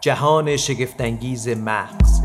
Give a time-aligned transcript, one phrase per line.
[0.00, 2.20] جهان شگفتانگیز مغز.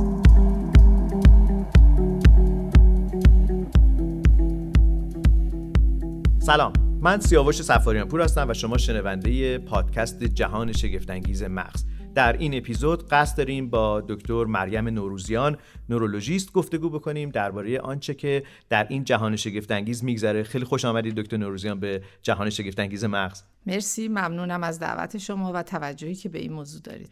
[6.39, 11.83] سلام من سیاوش سفاریان پور هستم و شما شنونده پادکست جهان شگفتانگیز مغز.
[12.15, 15.57] در این اپیزود قصد داریم با دکتر مریم نوروزیان
[15.89, 20.43] نورولوژیست گفتگو بکنیم درباره آنچه که در این جهان شگفتانگیز میگذره.
[20.43, 23.43] خیلی خوش آمدید دکتر نوروزیان به جهان شگفتانگیز مغز.
[23.65, 27.09] مرسی ممنونم از دعوت شما و توجهی که به این موضوع دارید.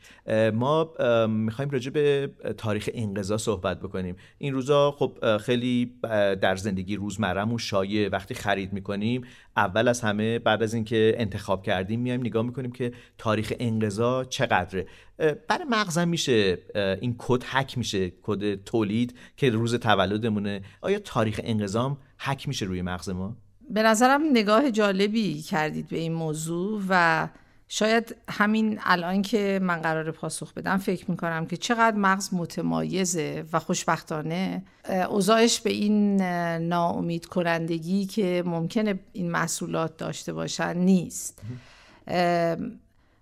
[0.54, 0.94] ما
[1.28, 4.16] می‌خوایم راجع به تاریخ انقضا صحبت بکنیم.
[4.38, 5.94] این روزا خب خیلی
[6.42, 9.24] در زندگی روزمرهمون شایع وقتی خرید می‌کنیم
[9.58, 14.88] اول از همه بعد از اینکه انتخاب کردیم میایم نگاه می‌کنیم که تاریخ انقضا چقدره.
[15.18, 20.62] برای مغزم میشه این کد هک میشه کد تولید که روز تولدمونه.
[20.82, 23.38] آیا تاریخ انقضام هک میشه روی مغز ما؟
[23.72, 27.28] به نظرم نگاه جالبی کردید به این موضوع و
[27.68, 33.60] شاید همین الان که من قرار پاسخ بدم فکر می‌کنم که چقدر مغز متمایزه و
[33.60, 34.64] خوشبختانه.
[35.10, 36.22] اوضاعش به این
[36.68, 41.42] ناامید کنندگی که ممکنه این محصولات داشته باشن نیست.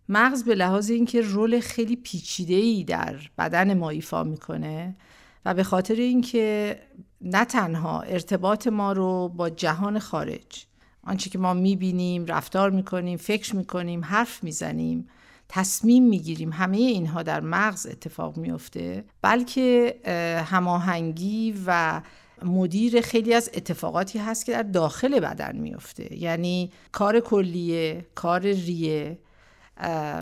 [0.10, 4.96] مغز به لحاظ اینکه رول خیلی پیچیده ای در بدن ما ایفا می‌کنه
[5.46, 6.80] و به خاطر اینکه
[7.22, 10.66] نه تنها ارتباط ما رو با جهان خارج
[11.04, 15.08] آنچه که ما می‌بینیم رفتار می‌کنیم فکر می‌کنیم حرف می‌زنیم
[15.50, 19.96] تصمیم می‌گیریم همه اینها در مغز اتفاق میفته بلکه
[20.46, 22.02] هماهنگی و
[22.44, 29.20] مدیر خیلی از اتفاقاتی هست که در داخل بدن میفته یعنی کار کلیه کار ریه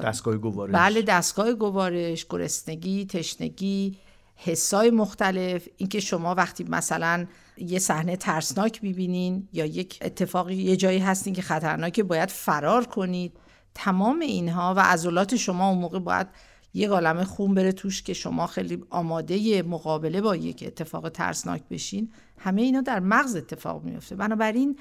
[0.04, 0.76] دستگاه گوارش.
[0.76, 3.98] بله دستگاه گوارش گرسنگی تشنگی
[4.38, 7.26] حسای مختلف اینکه شما وقتی مثلا
[7.58, 13.34] یه صحنه ترسناک می‌بینین یا یک اتفاقی یه جایی هستین که خطرناکه باید فرار کنید.
[13.76, 16.28] تمام اینها و عضلات شما اون موقع باید
[16.74, 22.12] یه گالمه خون بره توش که شما خیلی آماده مقابله با یک اتفاق ترسناک بشین.
[22.38, 24.80] همه اینا در مغز اتفاق میفته بنابراین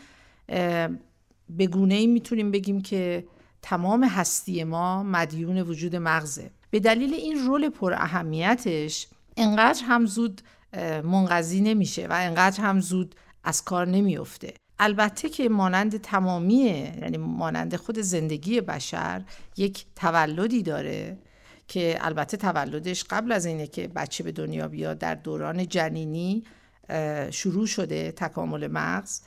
[1.48, 3.26] به گونه ای می‌تونیم بگیم که
[3.62, 6.50] تمام هستی ما مدیون وجود مغزه.
[6.70, 10.40] به دلیل این رول پر اهمیتش انقدر هم زود
[11.04, 13.14] منقضی نمیشه و انقدر هم زود
[13.44, 14.54] از کار نمیفته.
[14.78, 19.22] البته که مانند تمامیه یعنی مانند خود زندگی بشر
[19.56, 21.18] یک تولدی داره
[21.68, 26.44] که البته تولدش قبل از اینه که بچه به دنیا بیاد در دوران جنینی
[27.30, 29.20] شروع شده تکامل مغز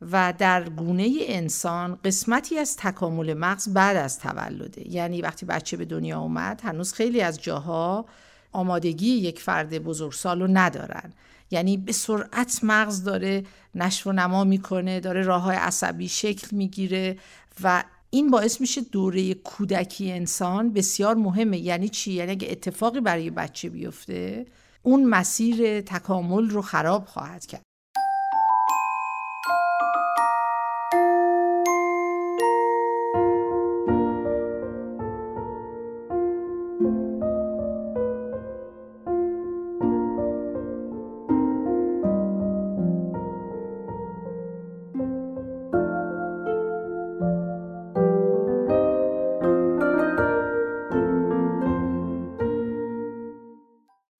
[0.00, 4.92] و در گونه انسان قسمتی از تکامل مغز بعد از تولده.
[4.92, 8.06] یعنی وقتی بچه به دنیا اومد هنوز خیلی از جاها
[8.52, 11.12] آمادگی یک فرد بزرگسال رو ندارن.
[11.50, 13.44] یعنی به سرعت مغز داره
[13.74, 17.18] نشو و نما می‌کنه داره راه های عصبی شکل می‌گیره
[17.62, 21.58] و این باعث میشه دوره کودکی انسان بسیار مهمه.
[21.58, 24.46] یعنی چی؟ یعنی اگه اتفاقی برای بچه بیفته
[24.82, 27.67] اون مسیر تکامل رو خراب خواهد کرد.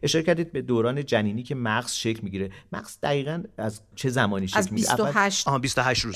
[0.08, 2.50] اشاره کردید به دوران جنینی که مغز شکل می‌گیره.
[2.72, 6.14] مغز دقیقا از چه زمانی شکل می‌گیره؟ از 28 آها 28 روز.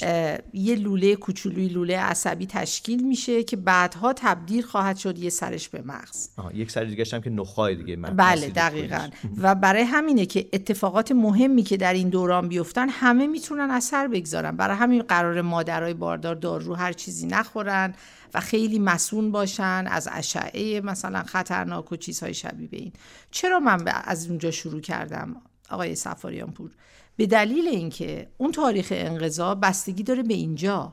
[0.53, 5.83] یه لوله کوچولوی لوله عصبی تشکیل میشه که بعدها تبدیل خواهد شد یه سرش به
[5.83, 6.29] مغز.
[6.37, 9.09] آها یک سر دیگه هم که نخای دیگه مغز بله دقیقا.
[9.39, 14.57] و برای همینه که اتفاقات مهمی که در این دوران بیفتن همه می‌تونن اثر بگذارن.
[14.57, 17.95] برای همین قرار مادرای باردار دارو هر چیزی نخورن.
[18.35, 22.93] و خیلی مسون باشن از اشعه مثلا خطرناک و چیزهای شبیه به این.
[23.31, 25.37] چرا من از اونجا شروع کردم
[25.71, 26.71] آقای سفاریان پور
[27.17, 30.93] به دلیل اینکه اون تاریخ انقضا بستگی داره به اینجا.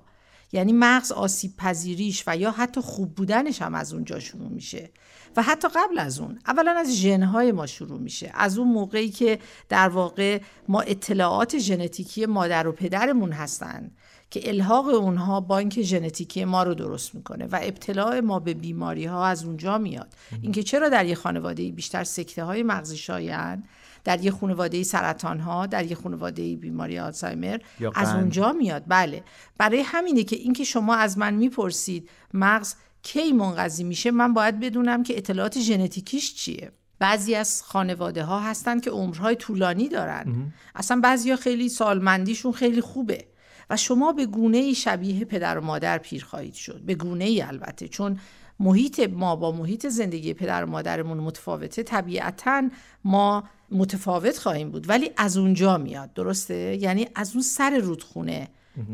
[0.52, 4.90] یعنی مغز آسیب پذیریش و یا حتی خوب بودنش هم از اونجا شروع میشه.
[5.36, 8.32] و حتی قبل از اون اولا از ژنهای ما شروع میشه.
[8.34, 13.92] از اون موقعی که در واقع ما اطلاعات ژنتیکی مادر و پدرمون هستن.
[14.32, 19.26] که الحاق اونها بانک ژنتیکی ما رو درست می‌کنه و ابتلاع ما به بیماری ها
[19.26, 20.08] از اونجا میاد.
[20.42, 23.64] اینکه چرا در یه خانواده بیشتر سکته های مغزی شایعن
[24.04, 27.58] در یه خانواده سرطان ها در یه خانواده بیماری آلزایمر
[27.96, 29.24] از اونجا میاد؟ بله.
[29.58, 35.04] برای همینه که اینکه شما از من می‌پرسید مغز کی منقضی میشه من باید بدونم
[35.04, 36.72] که اطلاعات ژنتیکیش چیه.
[37.00, 40.54] بعضی از خانواده ها هستن که عمرهای طولانی دارن.
[40.76, 43.26] اصلا بعضی ها خیلی سالمندیشون خیلی خوبه.
[43.70, 46.82] و شما به گونه شبیه پدر و مادر پیر خواهید شد.
[46.82, 48.20] به گونه ای البته چون
[48.60, 51.84] محیط ما با محیط زندگی پدر و مادرمون متفاوته.
[51.84, 52.70] طبیعتا
[53.04, 56.14] ما متفاوت خواهیم بود ولی از اونجا میاد.
[56.14, 58.48] درسته؟ یعنی از اون سر رودخونه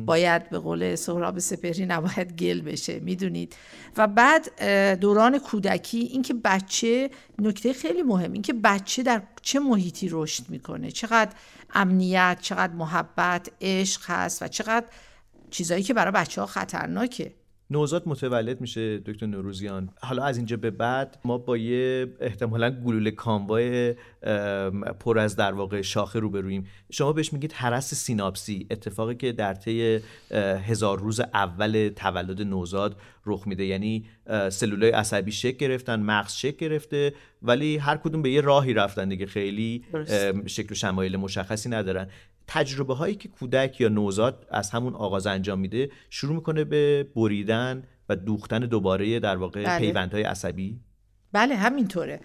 [0.05, 3.55] باید به قول سهراب سپهری نباید گل بشه می‌دونید.
[3.97, 4.61] و بعد
[4.99, 10.91] دوران کودکی اینکه بچه نکته خیلی مهم اینکه بچه در چه محیطی رشد می‌کنه.
[10.91, 11.31] چقدر
[11.73, 14.85] امنیت چقدر محبت عشق هست و چقدر
[15.51, 17.33] چیزایی که برای بچه ها خطرناکه.
[17.69, 19.89] نوزاد متولد میشه دکتر نوروزیان.
[20.01, 23.95] حالا از اینجا به بعد ما با یه احتمالا گلوله کاموای
[24.99, 29.99] پر از در واقع شاخه روبرویم شما بهش میگید حرس سیناپسی اتفاقی که در طی
[30.65, 32.95] هزار روز اول تولد نوزاد
[33.25, 33.65] رخ میده.
[33.65, 34.05] یعنی
[34.49, 39.25] سلولای عصبی شکل گرفتن مغز شکل گرفته ولی هر کدوم به یه راهی رفتن دیگه.
[39.25, 39.83] خیلی
[40.45, 42.07] شکل و شمایل مشخصی ندارن.
[42.47, 47.83] تجربه هایی که کودک یا نوزاد از همون آغاز انجام میده شروع می‌کنه به بریدن
[48.09, 49.79] و دوختن دوباره در واقع بله.
[49.79, 50.79] پیوندهای عصبی؟
[51.31, 52.19] بله همینطوره.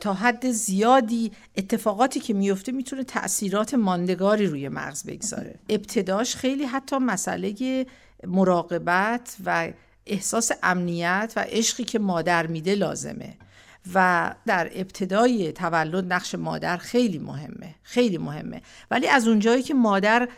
[0.00, 5.58] تا حد زیادی اتفاقاتی که میفته می‌تونه تاثیرات ماندگاری روی مغز بگذاره.
[5.68, 7.86] ابتداش خیلی حتی مسئله
[8.26, 9.72] مراقبت و
[10.06, 13.36] احساس امنیت و عشقی که مادر میده لازمه.
[13.94, 18.62] و در ابتدای تولد نقش مادر خیلی مهمه خیلی مهمه.
[18.90, 20.28] ولی از اونجایی که مادر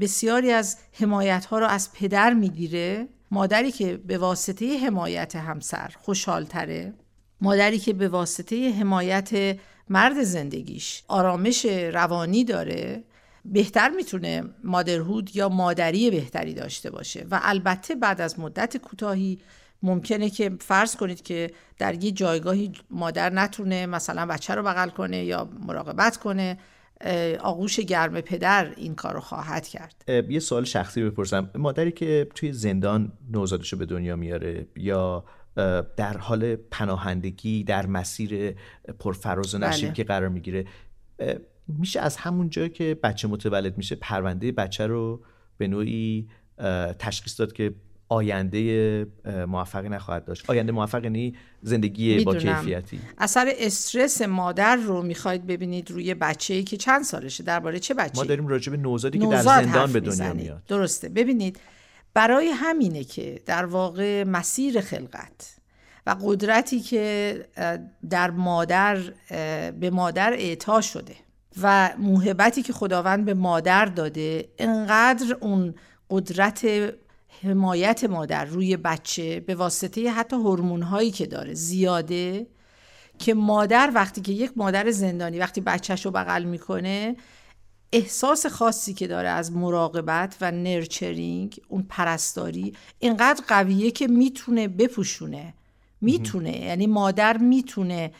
[0.00, 6.94] بسیاری از حمایت ها رو از پدر می‌گیره مادری که به واسطه حمایت همسر خوشحالتره
[7.40, 9.58] مادری که به واسطه حمایت
[9.88, 13.04] مرد زندگیش آرامش روانی داره
[13.44, 17.26] بهتر می‌تونه مادرهود یا مادری بهتری داشته باشه.
[17.30, 19.38] و البته بعد از مدت کوتاهی
[19.84, 25.24] ممکنه که فرض کنید که در یه جایگاهی مادر نتونه مثلا بچه رو بغل کنه
[25.24, 26.58] یا مراقبت کنه
[27.40, 32.52] آغوش گرم پدر این کار رو خواهد کرد یه سوال شخصی بپرسم مادری که توی
[32.52, 35.24] زندان نوزادش رو به دنیا میاره یا
[35.96, 38.56] در حال پناهندگی در مسیر
[38.98, 39.94] پرفراز و نشیب بله.
[39.94, 40.64] که قرار می‌گیره
[41.68, 45.24] میشه از همون جایی که بچه متولد میشه پرونده بچه رو
[45.58, 46.28] به نوعی
[46.98, 47.74] تشخیص داد که
[48.08, 49.06] آینده
[49.48, 50.50] موفقی نخواهد داشت.
[50.50, 53.00] آینده موفق یعنی زندگی با کیفیتی.
[53.18, 58.24] اثر استرس مادر رو می‌خواید ببینید روی بچه‌ای که چند سالشه؟ درباره چه بچه‌ای؟ ما
[58.24, 60.62] داریم راجع به نوزادی که در زندان به دنیا میاد.
[60.68, 61.08] درسته.
[61.08, 61.60] ببینید
[62.14, 65.56] برای همینه که در واقع مسیر خلقت
[66.06, 67.48] و قدرتی که
[68.10, 68.98] در مادر
[69.80, 71.14] به مادر اعطا شده
[71.62, 75.74] و موهبتی که خداوند به مادر داده انقدر اون
[76.10, 76.66] قدرت
[77.44, 82.46] حمایت مادر روی بچه به واسطه حتی هورمون هایی که داره زیاده
[83.18, 87.16] که مادر وقتی که یک مادر زندانی وقتی بچهش رو بغل می‌کنه
[87.92, 95.54] احساس خاصی که داره از مراقبت و نرچرینگ اون پرستاری اینقدر قویه که می‌تونه بپوشونه.
[96.00, 98.12] می‌تونه یعنی مادر می‌تونه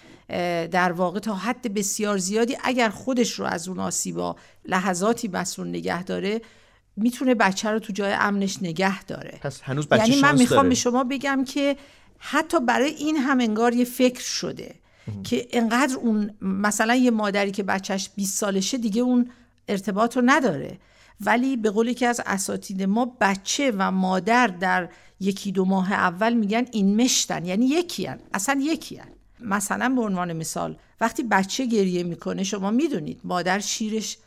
[0.70, 6.04] در واقع تا حد بسیار زیادی اگر خودش رو از اون آسیبا لحظاتی مسئول نگه
[6.04, 6.40] داره
[6.96, 10.74] می‌تونه بچه رو تو جای امنش نگه داره پس هنوز بچه یعنی من می‌خوام به
[10.74, 11.76] شما بگم که
[12.18, 14.74] حتی برای این هم انگار یه فکر شده
[15.24, 19.30] که انقدر اون مثلا یه مادری که بچهش 20 سالشه دیگه اون
[19.68, 20.78] ارتباط رو نداره
[21.20, 24.88] ولی به قولی که از اساتید ما بچه و مادر در
[25.20, 28.18] یکی دو ماه اول میگن این مشتن یعنی یکی هن.
[28.34, 29.08] اصلا یکی هن.
[29.40, 34.18] مثلا به عنوان مثال وقتی بچه گریه می‌کنه شما می‌دونید مادر شیرش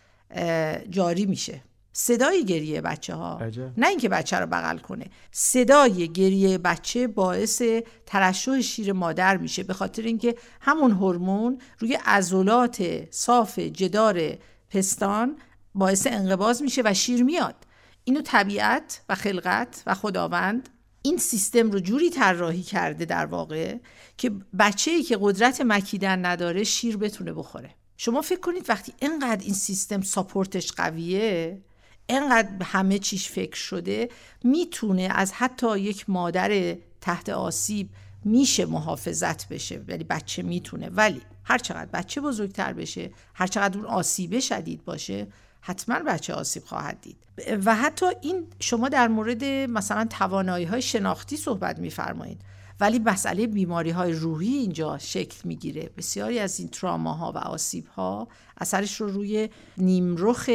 [0.90, 1.62] جاری میشه
[2.00, 3.42] صدای گریه بچه ها
[3.78, 5.06] نه اینکه بچه رو بغل کنه.
[5.32, 7.62] صدای گریه بچه باعث
[8.06, 14.38] ترشح شیر مادر میشه به خاطر اینکه همون هورمون روی عضلات صاف جدار
[14.70, 15.38] پستان
[15.76, 17.56] باعث انقباض میشه و شیر میاد.
[18.04, 20.70] اینو طبیعت و خلقت و خداوند
[21.02, 23.78] این سیستم رو جوری طراحی کرده در واقع
[24.18, 27.70] که بچه ای که قدرت مکیدن نداره شیر بتونه بخوره.
[27.98, 31.62] شما فکر کنید وقتی اینقدر این سیستم ساپورتش قویه
[32.10, 34.10] انقدر همه چیش فکر شده
[34.44, 37.90] می‌تونه از حتی یک مادر تحت آسیب
[38.26, 39.82] میشه محافظت بشه.
[39.88, 40.90] ولی بچه می‌تونه.
[40.90, 45.28] ولی هر چقدر بچه بزرگتر بشه هر چقدر اون آسیبه شدید باشه
[45.62, 47.18] حتما بچه آسیب خواهد دید.
[47.66, 52.42] و حتی این شما در مورد مثلا توانایی های شناختی صحبت میفرمایید.
[52.80, 55.90] ولی مسئله بیماری های روحی اینجا شکل می‌گیره.
[55.98, 60.50] بسیاری از این تراماها و آسیب ها اثرش رو روی نیمرخ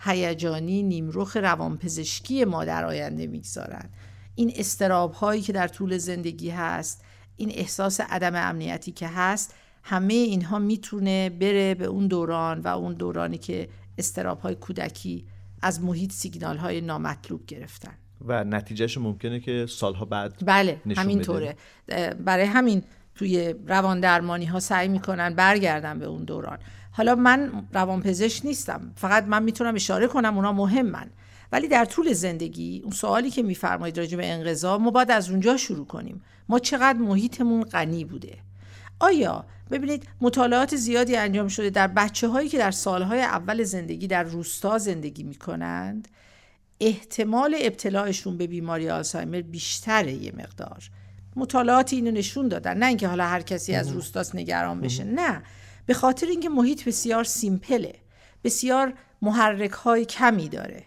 [0.00, 3.90] هیجانی نیمرخ روانپزشکی ما در آینده می‌گذارن.
[4.34, 7.04] این استراب هایی که در طول زندگی هست
[7.36, 12.94] این احساس عدم امنیتی که هست همه اینها می‌تونه بره به اون دوران و اون
[12.94, 13.68] دورانی که
[13.98, 15.26] استراب های کودکی
[15.62, 17.98] از محیط سیگنال های نامطلوب گرفتن.
[18.24, 21.56] و نتیجهش ممکنه که سالها بعد بله همینطوره.
[22.24, 22.82] برای همین
[23.14, 26.58] توی روان درمانی ها سعی می‌کنن برگردن به اون دوران.
[26.90, 28.92] حالا من روانپزشک نیستم.
[28.96, 31.06] فقط من می‌تونم اشاره کنم اونا مهمن
[31.52, 35.56] ولی در طول زندگی اون سوالی که میفرمایید راجع به انقضا ما باید از اونجا
[35.56, 36.22] شروع کنیم.
[36.48, 38.38] ما چقدر محیطمون غنی بوده.
[39.00, 44.22] آیا ببینید مطالعات زیادی انجام شده در بچه هایی که در سالهای اول زندگی در
[44.22, 46.08] روستا زندگی می کنند
[46.80, 50.90] احتمال ابتلاعشون به بیماری آلزایمر بیشتره یه مقدار.
[51.36, 52.78] مطالعات اینو نشون دادن.
[52.78, 55.04] نه اینکه حالا هر کسی از روستاست نگران بشه.
[55.04, 55.42] نه.
[55.86, 57.94] به خاطر اینکه محیط بسیار سیمپله.
[58.44, 60.84] بسیار محرک های کمی داره.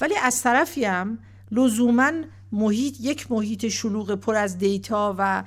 [0.00, 1.18] ولی از طرفی هم
[1.50, 2.12] لزوما
[2.52, 5.44] محیط یک محیط شلوغ پر از دیتا و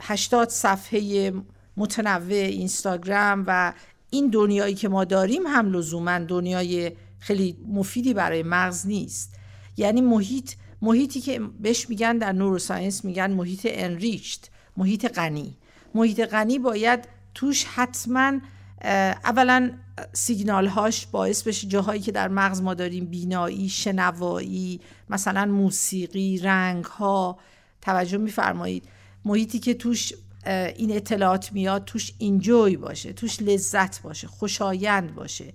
[0.00, 1.32] 80 صفحه
[1.76, 3.72] متنوع اینستاگرام و
[4.10, 9.34] این دنیایی که ما داریم هم لزوما دنیای خیلی مفیدی برای مغز نیست.
[9.76, 15.56] یعنی محیط محیطی که بهش میگن در نوروساینس میگن محیط انریچت محیط غنی.
[15.94, 18.32] محیط غنی باید توش حتما
[19.24, 19.70] اولا
[20.12, 26.84] سیگنال هاش باعث بشه جاهایی که در مغز ما داریم بینایی شنوایی مثلا موسیقی رنگ
[26.84, 27.38] ها
[27.82, 28.84] توجه میفرمایید.
[29.24, 30.12] محیطی که توش
[30.46, 35.52] این اطلاعات میاد توش اینجوی باشه توش لذت باشه خوشایند باشه.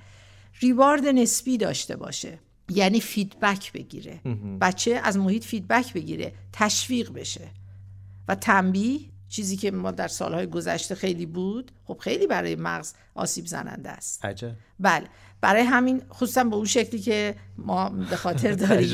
[0.59, 2.39] reward نسبی داشته باشه.
[2.69, 4.19] یعنی feedback بگیره.
[4.61, 6.33] بچه از محیط feedback بگیره.
[6.53, 7.47] تشویق بشه.
[8.27, 13.45] و تنبیه چیزی که ما در سالهای گذشته خیلی بود خب خیلی برای مغز آسیب
[13.45, 14.25] زننده است.
[14.25, 14.51] عجب.
[14.79, 15.07] بله.
[15.45, 18.87] برای همین خصوصا به اون شکلی که ما به خاطر داریم.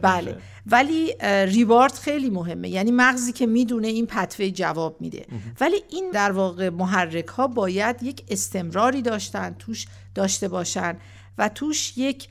[0.00, 0.36] بله.
[0.66, 1.14] ولی
[1.46, 2.68] reward خیلی مهمه.
[2.68, 5.26] یعنی مغزی که می‌دونه این pathway جواب میده.
[5.60, 10.96] ولی این در واقع محرک ها باید یک استمراری داشتن توش داشته باشن
[11.38, 12.28] و توش یک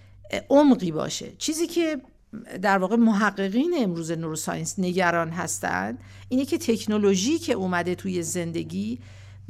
[0.49, 1.31] عمقی باشه.
[1.37, 2.01] چیزی که
[2.61, 5.99] در واقع محققین امروز neuroscience نگران هستند
[6.29, 8.99] اینه که تکنولوژی که اومده توی زندگی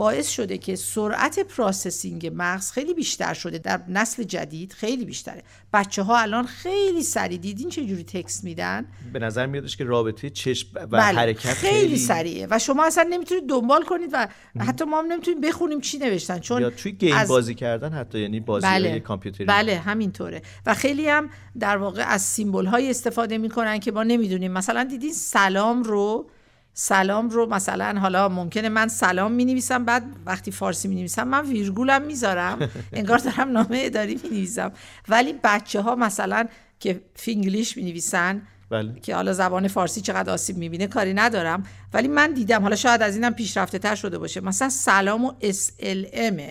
[0.02, 5.44] باعث شده که سرعت processing مغز خیلی بیشتر شده در نسل جدید خیلی بیشتره.
[5.74, 10.30] بچه ها الان خیلی سریع دیدین چه جوری text میدن؟ به نظر میادش که رابطه
[10.30, 14.28] چشم و بله، حرکت خیلی, خیلی سریعه و شما اصلا نمی‌تونید دنبال کنید و
[14.60, 17.30] حتی ما هم نمی‌تونیم بخونیم چی نوشتن چون یا توی game از...
[17.30, 19.00] بازی کردن حتی یعنی بازی بله.
[19.00, 19.46] کامپیوتری.
[19.46, 20.42] بله همینطوره.
[20.66, 21.30] و خیلی هم
[21.60, 24.52] در واقع از symbol های استفاده می‌کنن که ما نمی‌دونیم.
[24.52, 26.30] مثلا دیدین سلام رو
[26.74, 31.46] سلام رو مثلا حالا ممکنه من سلام می نویسم بعد وقتی فارسی می نویسم من
[31.46, 32.70] ویرگولم می‌ذارم.
[32.94, 34.72] انگار دارم نامه اداری می نویسم
[35.08, 36.48] ولی بچه ها مثلا
[36.80, 39.00] که فینگلیش می نویسن بله.
[39.00, 41.64] که حالا زبان فارسی چقدر آسیب می‌بینه کاری ندارم.
[41.94, 44.42] ولی من دیدم حالا شاید از اینم پیشرفته تر شده باشه.
[44.42, 46.42] مثلا سلام و SLM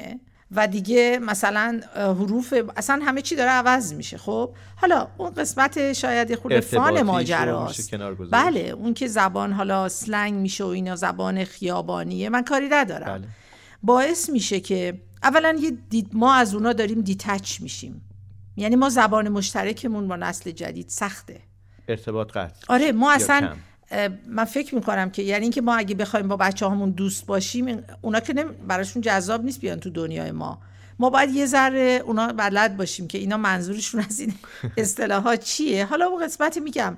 [0.53, 6.35] و دیگه مثلا حروف اصلا همه چی داره عوض میشه خب؟ حالا اون قسمت شاید
[6.35, 7.95] خود فان ماجراست.
[8.31, 13.19] بله اون که زبان حالا سلنگ میشه و اینا زبان خیابانیه من کاری ندارم.
[13.19, 13.29] بله.
[13.83, 18.03] باعث میشه که اولا یه دید ما از اونا داریم دیتچ میشیم.
[18.57, 21.41] یعنی ما زبان مشترکمون با نسل جدید سخته.
[21.89, 23.57] ارتباط قطع آره ما اصلا
[24.27, 28.21] من فکر می‌کنم که یعنی اینکه ما اگه بخوایم با بچه همون دوست باشیم اونا
[28.21, 28.35] که
[28.69, 30.61] براشون جذاب نیست بیان تو دنیای ما.
[30.99, 34.35] ما باید یه ذره اونا بلد باشیم که اینا منظورشون از این
[34.77, 35.85] اصطلاحات چیه.
[35.85, 36.97] حالا اون قسمت میگم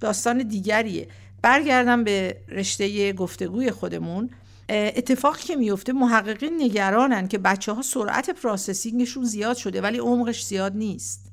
[0.00, 1.08] داستان دیگریه.
[1.42, 4.30] برگردم به رشته گفتگوی خودمون.
[4.68, 10.76] اتفاقی که میفته محققین نگرانن که بچه ها سرعت پروسسینگشون زیاد شده ولی عمقش زیاد
[10.76, 11.32] نیست.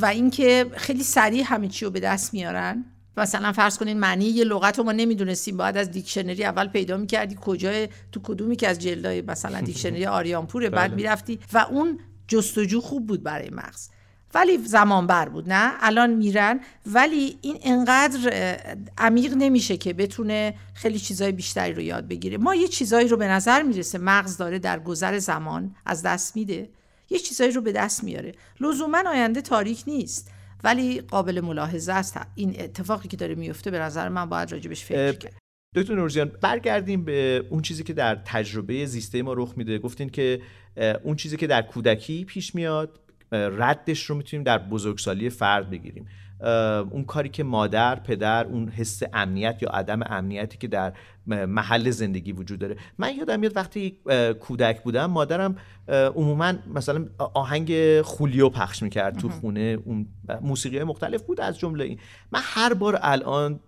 [0.00, 2.84] و اینکه خیلی سریع همه چی رو به دست میارن.
[3.16, 5.56] مثلا فرض کنین معنی یه لغت رو ما نمی‌دونستیم.
[5.56, 7.38] باید از دیکشنری اول پیدا می‌کردی.
[7.40, 10.96] کجای تو کدومی که از جلدای مثلا دیکشنری آریانپوره بعد بله.
[10.96, 11.38] می‌رفتی.
[11.52, 11.98] و اون
[12.28, 13.88] جستجو خوب بود برای مغز.
[14.34, 16.60] ولی زمان بر بود نه؟ الان میرن.
[16.86, 18.56] ولی این انقدر
[18.98, 22.36] عمیق نمیشه که بتونه خیلی چیزای بیشتری رو یاد بگیره.
[22.36, 26.68] ما یه چیزایی رو به نظر می‌رسه مغز داره در گذر زمان از دست میده.
[27.10, 28.32] یه چیزایی رو به دست میاره.
[28.60, 30.30] لزوما آینده تاریک نیست.
[30.64, 32.20] ولی قابل ملاحظه است.
[32.34, 35.34] این اتفاقی که داره میفته به نظر من باید راجبش فکر کرد
[35.74, 39.78] دکتر نورزیان برگردیم به اون چیزی که در تجربه زیسته ما رخ میده.
[39.78, 40.40] گفتین که
[41.02, 43.00] اون چیزی که در کودکی پیش میاد
[43.32, 46.08] ردش رو می‌تونیم در بزرگسالی فرد بگیریم.
[46.90, 50.92] اون کاری که مادر پدر اون حس امنیت یا عدم امنیتی که در
[51.26, 52.76] محل زندگی وجود داره.
[52.98, 53.98] من یادم میاد وقتی
[54.40, 55.56] کودک بودم مادرم
[55.88, 59.78] عموما مثلا آهنگ خولیو پخش می‌کرد تو خونه.
[59.84, 60.06] اون
[60.40, 61.98] موسیقی مختلف بود از جمله این.
[62.32, 63.60] من هر بار الان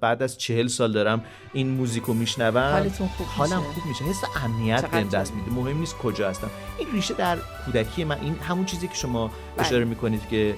[0.00, 4.04] بعد از چهل سال دارم این موزیکو میشنوم حالتون خوب حالم خوب میشه.
[4.04, 5.50] حس امنیت بهم دست میده.
[5.50, 6.50] مهم نیست کجا هستم.
[6.78, 9.66] این ریشه در کودکی من این همون چیزی که شما بله.
[9.66, 10.54] اشاره می‌کنید که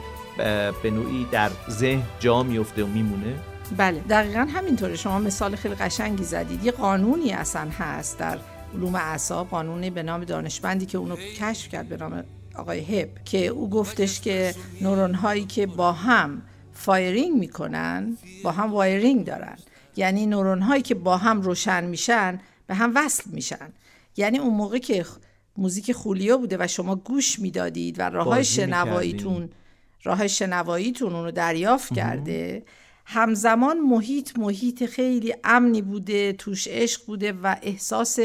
[0.82, 3.34] به نوعی در ذهن جا میفته و میمونه؟
[3.76, 4.96] بله دقیقا همینطوره.
[4.96, 6.64] شما مثال خیلی قشنگی زدید.
[6.64, 8.38] یه قانونی اصلا هست در
[8.74, 12.24] علوم اعصاب قانونی به نام دانشمندی که اونو کشف کرد به نام
[12.56, 18.72] آقای هب که او گفتش که نورون هایی که با هم firing می‌کنن با هم
[18.72, 19.56] wiring دارن.
[19.96, 23.68] یعنی نورون هایی که با هم روشن میشن به هم وصل میشن.
[24.16, 25.04] یعنی اون موقع که
[25.56, 29.50] موزیک خولیو بوده و شما گوش می‌دادید و راه های شنواییتون
[30.06, 32.62] راه شنواییتون اونو دریافت کرده.
[33.06, 38.18] همزمان محیط محیط خیلی امنی بوده توش عشق بوده و احساس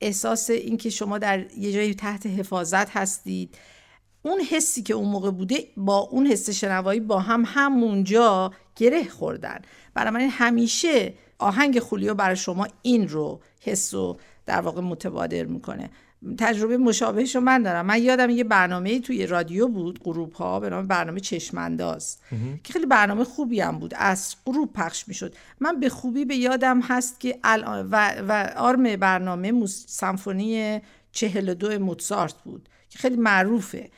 [0.00, 3.54] احساس اینکه شما در یه جایی تحت حفاظت هستید.
[4.22, 9.62] اون حسی که اون موقع بوده با اون حس شنوایی با هم همونجا گره خوردن.
[9.94, 15.90] برای من همیشه آهنگ خولیو برای شما این رو حس رو در واقع متبادر می‌کنه.
[16.38, 17.86] تجربه مشابهش رو من دارم.
[17.86, 22.18] من یادم یه برنامه توی رادیو بود غروب ها به نام برنامه چشمانداز
[22.64, 23.94] که خیلی برنامه خوبی هم بود.
[23.96, 25.34] از غروب پخش می‌شد.
[25.60, 30.80] من به خوبی به یادم هست که الان و, و آرم برنامه سمفونی
[31.12, 33.90] چهل دو موتسارت بود که خیلی معروفه.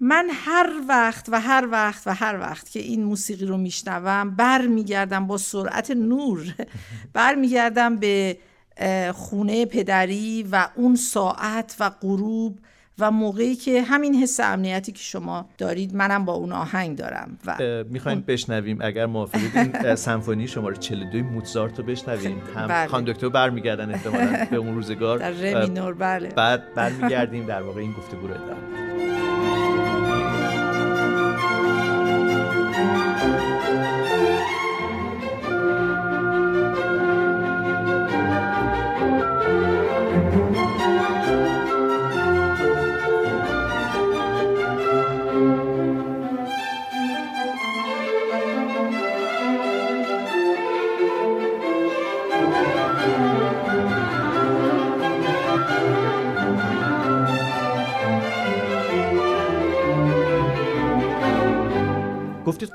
[0.00, 5.26] من هر وقت و هر وقت و هر وقت که این موسیقی رو میشنوم برمیگردم
[5.26, 6.54] با سرعت نور
[7.12, 8.38] برمیگردم به
[9.14, 12.58] خونه پدری و اون ساعت و غروب
[12.98, 17.56] و موقعی که همین حس امنیتی که شما دارید منم با اون آهنگ دارم و
[17.90, 19.56] می‌خوایم بشنویم اگر موافقید.
[19.56, 22.42] این سمفونی شماره 42 موتزارت رو بشنویم.
[22.56, 22.88] هم بله.
[22.88, 25.18] خان دکتر برمیگردن احتمالاً به اون روزگار.
[25.28, 29.35] در رمینور بله بعد برمیگردیم در واقع این گفتگو رو ادامه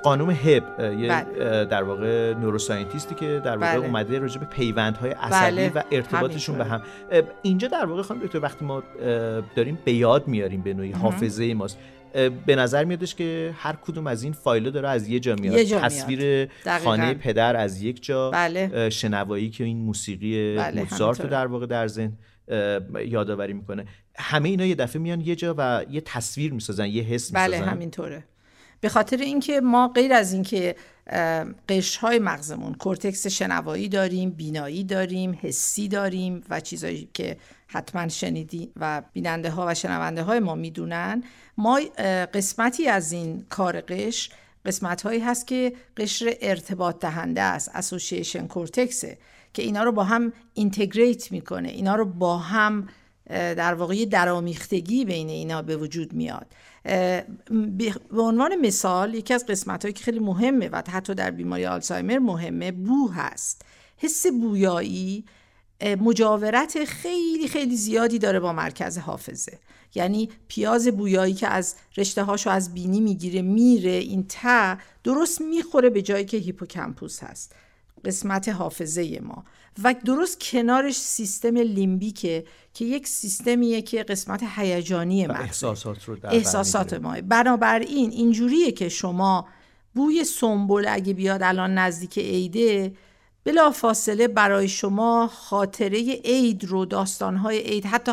[0.04, 1.66] قانون هب یه بله.
[1.66, 3.86] در واقع نوروساینتیستی که در واقع بله.
[3.86, 5.72] اومده راجع به پیوندهای عصبی بله.
[5.76, 6.82] و ارتباطشون به هم
[7.42, 8.84] اینجا در واقع خانم دکتر وقتی ما
[9.56, 11.78] داریم به یاد میاریم به نوعی حافظه ماست
[12.46, 15.80] به نظر میادش که هر کدوم از این فایل داره از یه جا میاد جا
[15.80, 16.50] تصویر
[16.84, 18.90] خانه پدر از یک جا بله.
[18.90, 20.82] شنوایی که این موسیقی بله.
[20.82, 22.18] موزارت رو در واقع در ذهن
[23.06, 23.86] یادآوری می‌کنه
[24.16, 28.24] همه اینا یه دفعه میان یه جا و یه تصویر می‌سازن یه حس بله همینطوره
[28.82, 30.76] به خاطر اینکه ما غیر از اینکه
[31.70, 39.02] قشرهای مغزمون کورتکس شنوایی داریم بینایی داریم حسی داریم و چیزایی که حتما شنیدی و
[39.14, 41.24] بیننده ها و شنونده های ما می‌دونن
[41.58, 41.80] ما
[42.34, 44.32] قسمتی از این کار قشر
[44.66, 49.18] قسمت هایی هست که قشر ارتباط دهنده است association cortex ه
[49.54, 52.88] که اینا رو با هم integrate می‌کنه اینا رو با هم
[53.30, 56.48] در واقع درامیختگی بین اینا به وجود میاد.
[56.84, 62.20] به عنوان مثال یکی از قسمت هایی که خیلی مهمه و حتی در بیماری آلزایمر
[62.20, 63.62] مهمه بو هست.
[63.98, 65.26] حس بویایی
[66.00, 69.60] مجاورت خیلی خیلی زیادی داره با مرکز حافظه.
[69.96, 75.90] یعنی پیاز بویایی که از رشته هاشو از بینی می‌گیره میره این ته درست می‌خوره
[75.90, 77.56] به جایی که هیپوکمپوس هست.
[78.06, 79.44] قسمت حافظه ما.
[79.84, 86.36] و درست کنارش سیستم لیمبیکه که یک سیستمیه که قسمت هیجانی ما احساسات رو در
[86.36, 87.16] احساسات ما.
[87.22, 89.48] بنابراین اینجوریه که شما
[89.96, 92.94] بوی سنبل اگه بیاد الان نزدیک عیده
[93.44, 98.12] بلا فاصله برای شما خاطره عید رو داستانهای عید حتی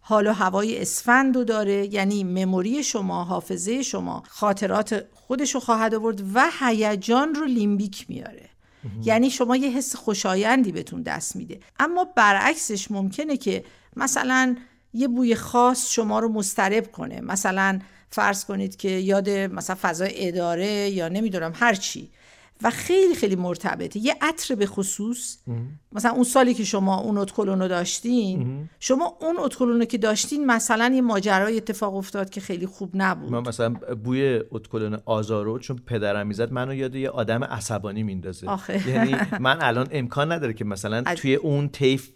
[0.00, 1.94] حال و هوای اسفند رو داره.
[1.94, 8.49] یعنی مموری شما حافظه شما خاطرات خودش رو خواهد آورد و هیجان رو لیمبیک میاره.
[9.04, 11.60] یعنی شما یه حس خوشایندی بهتون دست میده.
[11.78, 13.64] اما برعکسش ممکنه که
[13.96, 14.56] مثلا
[14.94, 17.20] یه بوی خاص شما رو مسترب کنه.
[17.20, 17.78] مثلا
[18.10, 22.10] فرض کنید که یاد مثلا فضای اداره یا نمی‌دونم هر چی.
[22.62, 24.00] و خیلی خیلی مرتبطه.
[24.00, 25.38] یه عطر به خصوص
[25.92, 30.92] مثلا اون سالی که شما اون اتکلون رو داشتین شما اون اتکلون که داشتین مثلا
[30.94, 33.32] یه ماجرای اتفاق افتاد که خیلی خوب نبود.
[33.32, 38.46] من مثلا بوی اتکلون آزارو چون پدرم می‌زد منو یاد یه آدم عصبانی میندازه.
[38.88, 42.12] یعنی من الان امکان نداره که مثلا توی اون تیف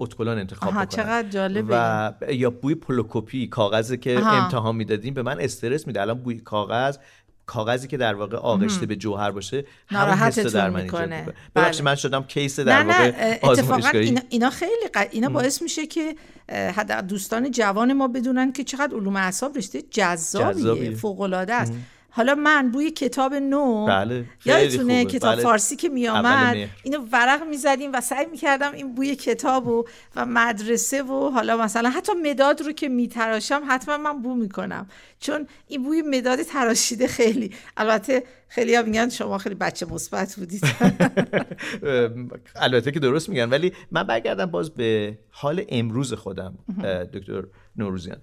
[0.00, 0.86] ادکلن انتخاب بکنم.
[0.86, 1.76] چقدر جالبه.
[1.76, 6.00] و یا بوی پلی‌کپی کاغذی که امتحان می‌دادیم به من استرس میده.
[6.00, 6.98] الان بوی کاغذ
[7.48, 11.26] کاغذی که در واقع آغشته به جوهر باشه حس در من می‌کنه.
[11.56, 11.84] ببخشید.
[11.84, 15.06] من شدم case در نه واقع اتفاقا اینا, اینا خیلی ق...
[15.10, 16.16] اینا باعث میشه که
[16.48, 20.94] حد دوستان جوان ما بدونن که چقدر علوم اعصاب رشته جذابیه, جذابیه.
[20.94, 21.72] فوق العاده است
[22.10, 25.42] حالا من بوی کتاب نو بله یادتونه کتاب بله.
[25.42, 29.84] فارسی که می آمد اینو ورق می‌زدیم و سعی می‌کردم این بوی کتاب و,
[30.16, 34.86] و مدرسه و حالا مثلا حتی مداد رو که میتراشم حتما من بو می‌کنم.
[35.20, 37.54] چون این بوی مداد تراشیده خیلی.
[37.76, 40.62] البته خیلی ها میگن شما خیلی بچه مثبت بودید.
[42.56, 43.50] البته که درست میگن.
[43.50, 46.58] ولی من برگردم باز به حال امروز خودم
[47.14, 47.44] دکتر
[47.76, 48.18] نوروزیان.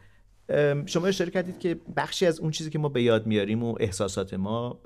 [0.86, 4.34] شما اشاره کردید که بخشی از اون چیزی که ما به یاد میاریم و احساسات
[4.34, 4.79] ما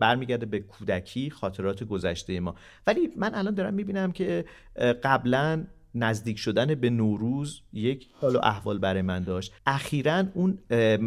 [0.00, 2.54] برمیگرده به کودکی خاطرات گذشته ما.
[2.86, 4.44] ولی من الان دارم می‌بینم که
[5.02, 9.52] قبلا نزدیک شدن به نوروز یک حال و احوال برای من داشت.
[9.66, 10.58] اخیرا اون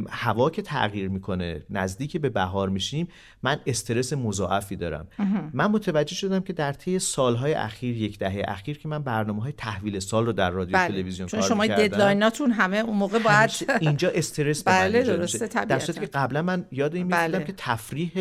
[0.10, 3.08] هوا که تغییر می‌کنه نزدیک به بهار میشیم
[3.44, 5.08] من استرس مضاعفی دارم.
[5.54, 9.52] من متوجه شدم که در طی سالهای اخیر یک دهه اخیر که من برنامه های
[9.52, 10.88] تحویل سال رو در رادیو بله.
[10.88, 13.50] تلویزیون چون شما ددلایناتون همه اون موقع باید
[13.82, 17.44] اینجا استرس بله درسته در صورتی که قبلا من یاد این بله.
[17.44, 18.12] که تفریح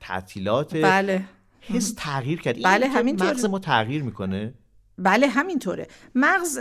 [0.00, 1.24] تعطیلات بله.
[1.60, 2.62] حس تغییر کرد.
[2.64, 4.54] بله همین مغز ما تغییر می‌کنه
[4.98, 5.86] بله همینطوره.
[6.14, 6.58] مغز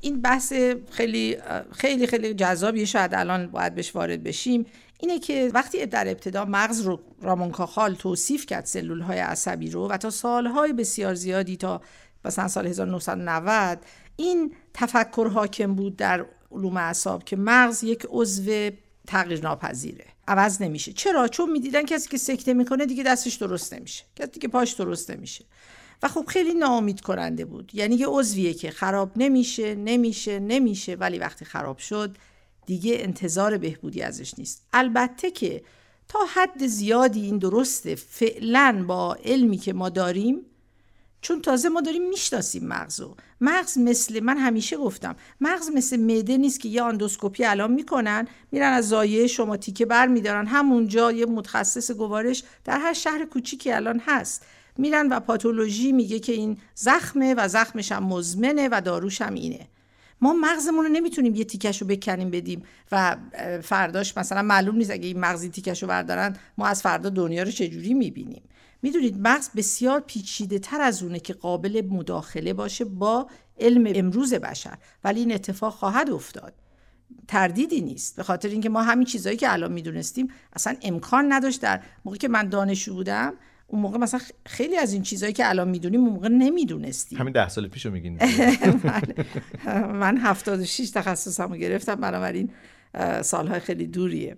[0.00, 0.52] این بحث
[0.90, 1.36] خیلی
[1.72, 2.84] خیلی خیلی جذابیه.
[2.84, 4.66] شاید الان باید بهش وارد بشیم.
[4.98, 9.88] اینه که وقتی در ابتدا مغز رو رامون کاخال توصیف کرد سلول های عصبی رو
[9.88, 11.80] و تا سالهای بسیار زیادی تا
[12.24, 13.78] مثلا سال 1990
[14.16, 18.70] این تفکر حاکم بود در علوم اعصاب که مغز یک عضو
[19.06, 20.92] تغییر ناپذیره عوض نمیشه.
[20.92, 24.04] چرا؟ چون می‌دیدن کسی که سکته می‌کنه دیگه دستش درست نمیشه.
[24.16, 25.44] کسی که پاش درست نمیشه.
[26.02, 27.70] و خب خیلی ناامید کننده بود.
[27.74, 32.16] یعنی یه عضویه که خراب نمیشه نمیشه نمیشه ولی وقتی خراب شد
[32.66, 34.66] دیگه انتظار بهبودی ازش نیست.
[34.72, 35.62] البته که
[36.08, 40.46] تا حد زیادی این درسته فعلا با علمی که ما داریم
[41.20, 46.60] چون تازه ما داریم می‌شناسیم مغزو مغز مثل من همیشه گفتم مغز مثل معده نیست
[46.60, 51.90] که یه آندوسکوپی الان می‌کنن میرن از زایه شما تیکه بر میدارن همونجا یه متخصص
[51.90, 54.46] گوارش در هر شهر کوچیکی الان هست.
[54.78, 59.68] میرن و پاتولوژی میگه که این زخمه و زخمش هم مزمنه و داروش هم اینه.
[60.20, 63.16] ما مغزمون رو نمی‌تونیم یه تیکش رو بکنیم بدیم و
[63.62, 67.50] فرداش مثلا معلوم نیست اگه این مغزی تیکش رو بردارن ما از فردا دنیا رو
[67.50, 68.42] چجوری می‌بینیم.
[68.82, 73.26] می‌دونید مغز بسیار پیچیده تر از اونه که قابل مداخله باشه با
[73.60, 74.78] علم امروز بشر.
[75.04, 76.52] ولی این اتفاق خواهد افتاد.
[77.28, 78.16] تردیدی نیست.
[78.16, 82.28] به خاطر اینکه ما همین چیزهایی که الان می‌دونستیم اصلا امکان نداشت در موقعی که
[82.28, 83.34] من دانشجو بودم
[83.72, 87.48] اون موقع مثلا خیلی از این چیزهایی که الان می‌دونیم اون موقع نمی‌دونستیم همین ده
[87.48, 88.16] سال پیشو میگین
[88.84, 89.14] بله.
[89.92, 92.50] من 76 تخصصمو گرفتم بنابراین
[93.22, 94.36] سالهای خیلی دوریه.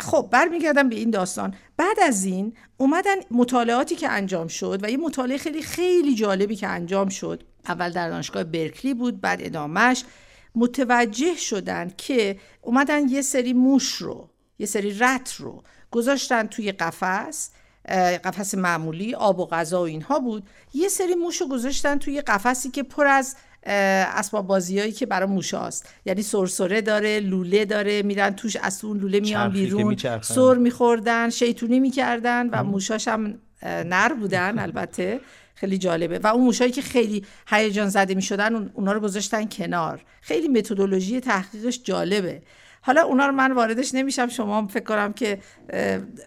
[0.00, 1.54] خب برمیگردم به این داستان.
[1.76, 6.68] بعد از این اومدن مطالعاتی که انجام شد و یه مطالعه خیلی خیلی جالبی که
[6.68, 7.42] انجام شد.
[7.66, 10.04] اول در دانشگاه برکلی بود بعد ادامهش
[10.54, 17.50] متوجه شدن که اومدن یه سری موش رو یه سری رت رو گذاشتن توی قفس.
[18.24, 20.42] قفس معمولی آب و غذا و اینها بود.
[20.74, 25.54] یه سری موش رو گذاشتن توی قفسی که پر از اسباب بازیایی که برای موش
[25.54, 25.88] هاست.
[26.04, 31.80] یعنی سرسره داره لوله داره میرن توش از اون لوله میان بیرون سر میخوردن شیطونی
[31.80, 35.20] می‌کردن و موشاش هم نر بودن البته.
[35.54, 36.18] خیلی جالبه.
[36.18, 40.04] و اون موشایی که خیلی هیجان زده می‌شدن اونا رو گذاشتن کنار.
[40.20, 42.42] خیلی متدولوژی تحقیقش جالبه.
[42.86, 45.38] حالا اونا رو من واردش نمیشم شما فکر کنم که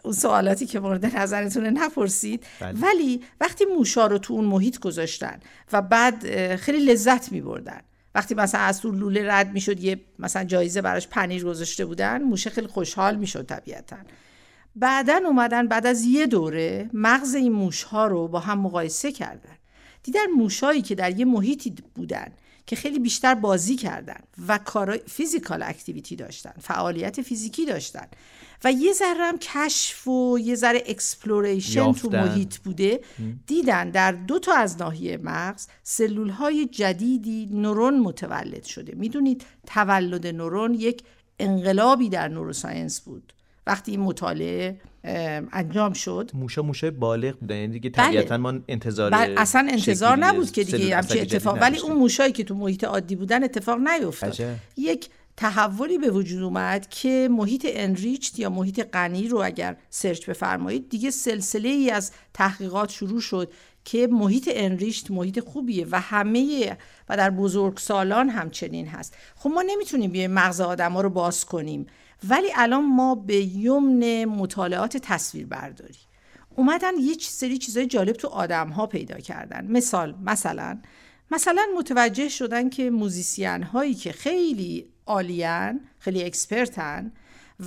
[0.03, 2.43] اون سوالاتی که مورد نظرتونه نپرسید.
[2.59, 2.79] بله.
[2.81, 5.39] ولی وقتی موشا رو تو اون محیط گذاشتن
[5.73, 7.81] و بعد خیلی لذت میبردن.
[8.15, 12.49] وقتی مثلا از تو لوله رد می‌شد یه مثلا جایزه براش پنیر گذاشته بودن موشه
[12.49, 13.97] خیلی خوشحال می‌شد طبیعتا.
[14.75, 19.57] بعدا اومدن بعد از یه دوره مغز این موش ها رو با هم مقایسه کردن.
[20.03, 22.31] دیدن موشایی که در یه محیطی بودن
[22.67, 28.07] که خیلی بیشتر بازی کردن و کار physical activity داشتن فعالیت فیزیکی داشتن.
[28.63, 32.99] و یه ذره هم کشف و یه ذره exploration تو محیط بوده.
[33.47, 38.95] دیدن در دو تا از ناحیه مغز سلول های جدیدی نورون متولد شده.
[38.95, 41.03] می‌دونید تولد نورون یک
[41.39, 43.33] انقلابی در نوروساینس بود.
[43.67, 44.79] وقتی این مطالعه
[45.53, 46.31] انجام شد.
[46.33, 49.35] موشا موشه بالغ بودن یعنی دیگه طبیعتا ما انتظار بله.
[49.37, 53.43] اصلا انتظار نبود که دیگه همچی اتفاق ولی اون موشایی که تو محیط عادی بودن
[53.43, 54.37] اتفاق نیفتاد.
[54.77, 60.89] یک تحولی به وجود اومد که محیط انریچت یا محیط غنی رو اگر سرچ بفرمایید
[60.89, 63.51] دیگه سلسله ای از تحقیقات شروع شد
[63.85, 66.77] که محیط انریشت محیط خوبیه و همه
[67.09, 69.15] و در بزرگ سالان همچنین هست.
[69.35, 71.85] خب ما نمی‌تونیم بیایم مغز آدم ها رو باز کنیم.
[72.23, 75.97] ولی الان ما به یمن مطالعات تصویر برداری.
[76.55, 79.67] اومدن یه سری چیزای جالب تو آدم ها پیدا کردن.
[79.71, 80.79] مثال مثلا
[81.31, 87.11] مثلا متوجه شدن که musician هایی که خیلی عالیان خیلی expert ن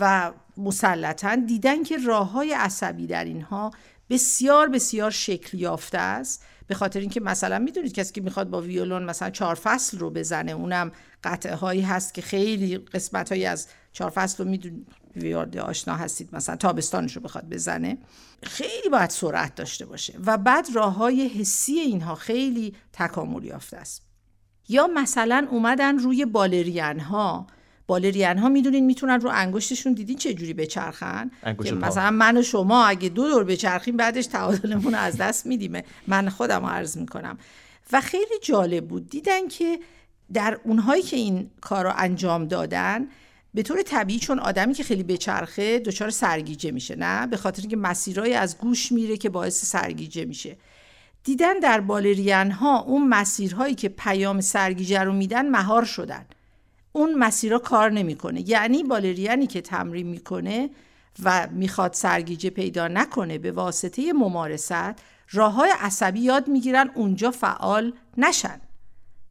[0.00, 3.70] و مسلطن دیدن که راه های عصبی در اینها
[4.10, 6.44] بسیار بسیار شکل یافته است.
[6.66, 10.52] به خاطر اینکه مثلا می‌دونید کسی که می‌خواد با ویولون مثلا چهار فصل رو بزنه
[10.52, 10.92] اونم
[11.24, 16.56] قطعه هایی هست که خیلی قسمت هایی از چهار فصل رو می‌دونید آشنا هستید مثلا
[16.56, 17.98] تابستانش رو بخواد بزنه.
[18.42, 24.02] خیلی باید سرعت داشته باشه و بعد راه های حسی اینها خیلی تکامل یافته است.
[24.68, 27.46] یا مثلا اومدن روی بالرین ها
[27.86, 31.30] بالرین ها می‌دونین می‌تونن رو انگشتشون دیدین چه جوری بچرخن؟
[31.64, 35.82] که مثلا من و شما اگه دو دور بچرخیم بعدش تعادلمون از دست میدیم.
[36.06, 37.38] من خودم عرض می‌کنم.
[37.92, 39.08] و خیلی جالب بود.
[39.08, 39.78] دیدن که
[40.32, 43.06] در اونهایی که این کار رو انجام دادن
[43.54, 47.76] به طور طبیعی چون آدمی که خیلی بچرخه دچار سرگیجه میشه نه؟ به خاطر اینکه
[47.76, 50.56] مسیرهای از گوش میره که باعث سرگیجه میشه.
[51.24, 56.24] دیدن در بالرین ها اون مسیرهایی که پیام سرگیجه رو میدن مهار شدن.
[56.92, 58.50] اون مسیرها کار نمی‌کنه.
[58.50, 60.70] یعنی بالرینی که تمرین می‌کنه
[61.22, 64.94] و می‌خواد سرگیجه پیدا نکنه به واسطه ممارست
[65.30, 68.60] راه های عصبی یاد می‌گیرن اونجا فعال نشن.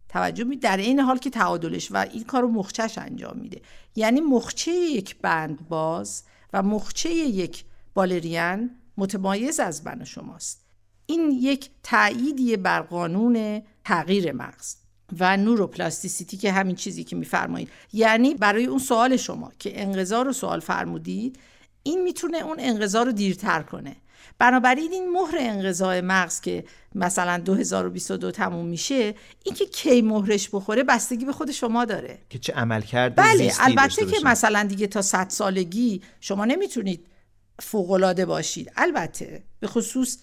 [0.09, 3.61] توجه می در این حال که تعادلش و این کار رو مخچش انجام میده.
[3.95, 10.65] یعنی مخچه یک بند باز و مخچه یک بالرین متمایز از من شماست.
[11.05, 14.75] این یک تأییدیه بر قانون تغییر مغز
[15.19, 17.69] و نوروپلاستیسیتی که همین چیزی که میفرمایید.
[17.93, 21.39] یعنی برای اون سوال شما که انقضا رو سوال فرمودید
[21.83, 23.95] این می‌تونه اون انقضا رو دیرتر کنه.
[24.39, 26.63] بنابراین این مهر انقضای مغز که
[26.95, 32.17] مثلا 2022 تموم میشه این که کی مهرش بخوره بستگی به خود شما داره.
[32.30, 37.06] که چه عمل کرده بله البته که مثلا دیگه تا 100 سالگی شما نمی‌تونید
[37.60, 38.71] فوقالعاده باشید.
[38.75, 40.17] البته به خصوص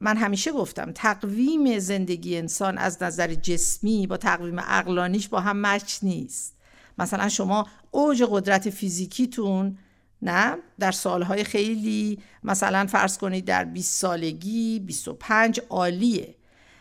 [0.00, 5.98] من همیشه گفتم تقویم زندگی انسان از نظر جسمی با تقویم عقلانیش با هم مچ
[6.02, 6.56] نیست.
[6.98, 9.78] مثلا شما اوج قدرت فیزیکیتون
[10.22, 16.34] نه در سالهای خیلی مثلا فرض کنید در 20 سالگی 25 عالیه.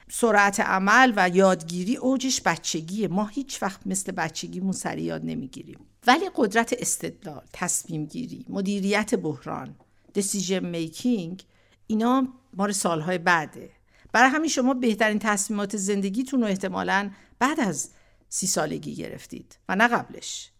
[0.10, 3.08] سرعت عمل و یادگیری اوجش بچگیه.
[3.08, 5.80] ما هیچ وقت مثل بچگیمون سری یاد نمی‌گیریم.
[6.08, 9.76] ولی قدرت استدلال تصمیم گیری مدیریت بحران
[10.20, 11.44] decision میکینگ
[11.88, 13.70] اینا مار سالهای بعده.
[14.12, 17.90] برای همین شما بهترین تصمیمات زندگیتون رو احتمالا بعد از
[18.30, 20.52] سی سالگی گرفتید و نه قبلش.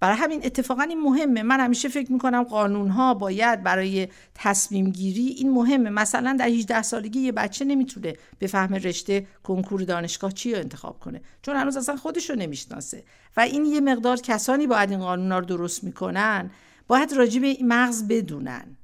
[0.00, 1.42] برای همین اتفاقا این مهمه.
[1.42, 5.90] من همیشه فکر می‌کنم قانون ها باید برای تصمیم گیری این مهمه.
[5.90, 8.14] مثلا در 18 سالگی یه بچه نمی‌تونه
[8.48, 13.04] فهم رشته کنکور دانشگاه چی رو انتخاب کنه؟ چون هنوز اصلا خودش رو نمی‌شناسه.
[13.36, 16.50] و این یه مقدار کسانی باید این قانون ها رو درست می‌کنن.
[16.88, 18.76] باید راجع به مغز بدونن.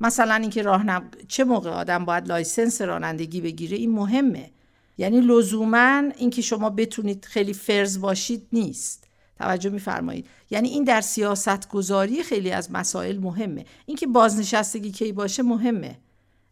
[0.00, 0.84] مثلا اینکه راه
[1.28, 4.50] چه موقع آدم باید license رانندگی بگیره این مهمه.
[4.98, 9.03] یعنی لزوما اینکه شما بتونید خیلی فرض باشید نیست.
[9.38, 10.26] توجه میفرمایید.
[10.50, 13.64] یعنی این در سیاست گذاری خیلی از مسائل مهمه.
[13.86, 15.98] اینکه بازنشستگی کی باشه مهمه.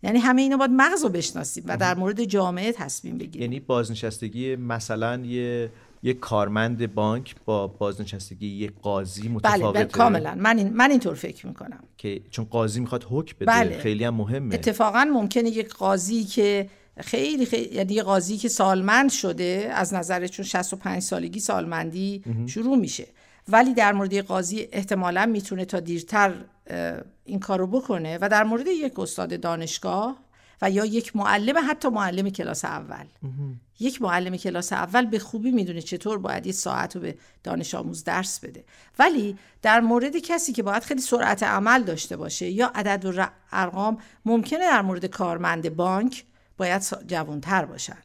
[0.03, 3.43] یعنی همه اینا باید مغز رو بشناسیم و در مورد جامعه تصمیم بگیریم.
[3.43, 5.71] یعنی بازنشستگی مثلا یه
[6.03, 9.79] یک کارمند بانک با بازنشستگی یک قاضی بله، متفاوته.
[9.79, 10.35] بله کاملا.
[10.39, 11.81] من این من اینطور فکر می‌کنم.
[11.99, 13.79] که چون قاضی می‌خواد حکم بده بله.
[13.79, 14.55] خیلی هم مهمه.
[14.55, 16.69] اتفاقا ممکنه یک قاضی که
[17.01, 22.77] خیلی خیلی یعنی یه قاضی که سالمند شده از نظر چون 65 سالگی سالمندی شروع
[22.77, 23.07] میشه.
[23.49, 26.35] ولی در مورد قاضی احتمالا می‌تونه تا دیرتر
[27.25, 30.19] این کارو بکنه و در مورد یک استاد دانشگاه
[30.63, 33.05] و یا یک معلم حتی معلم کلاس اول.
[33.81, 38.05] یک معلم کلاس اول به خوبی می‌دونه چطور باید یه ساعت رو به دانش آموز
[38.05, 38.65] درس بده.
[38.99, 43.99] ولی در مورد کسی که باید خیلی سرعت عمل داشته باشه یا عدد و ارقام
[44.25, 46.25] ممکنه در مورد کارمند بانک
[46.63, 47.99] باید جوانتر باشن.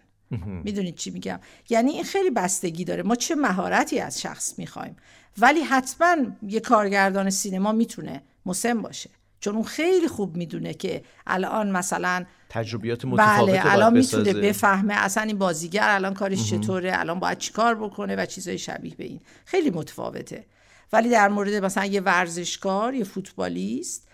[0.63, 1.39] می‌دونید چی میگم؟
[1.69, 3.03] یعنی این خیلی بستگی داره.
[3.03, 4.95] ما چه مهارتی از شخص می‌خوایم؟
[5.37, 9.09] ولی حتما یه کارگردان سینما می‌تونه مسن باشه.
[9.39, 15.23] چون اون خیلی خوب می‌دونه که الان مثلا تجربیات متفاوت بله الان می‌تونه بفهمه اصلا
[15.23, 19.19] این بازیگر الان کارش چطوره الان باید چیکار بکنه و چیزای شبیه به این.
[19.45, 20.45] خیلی متفاوته.
[20.93, 24.06] ولی در مورد مثلا یه ورزشکار یه فوتبالیست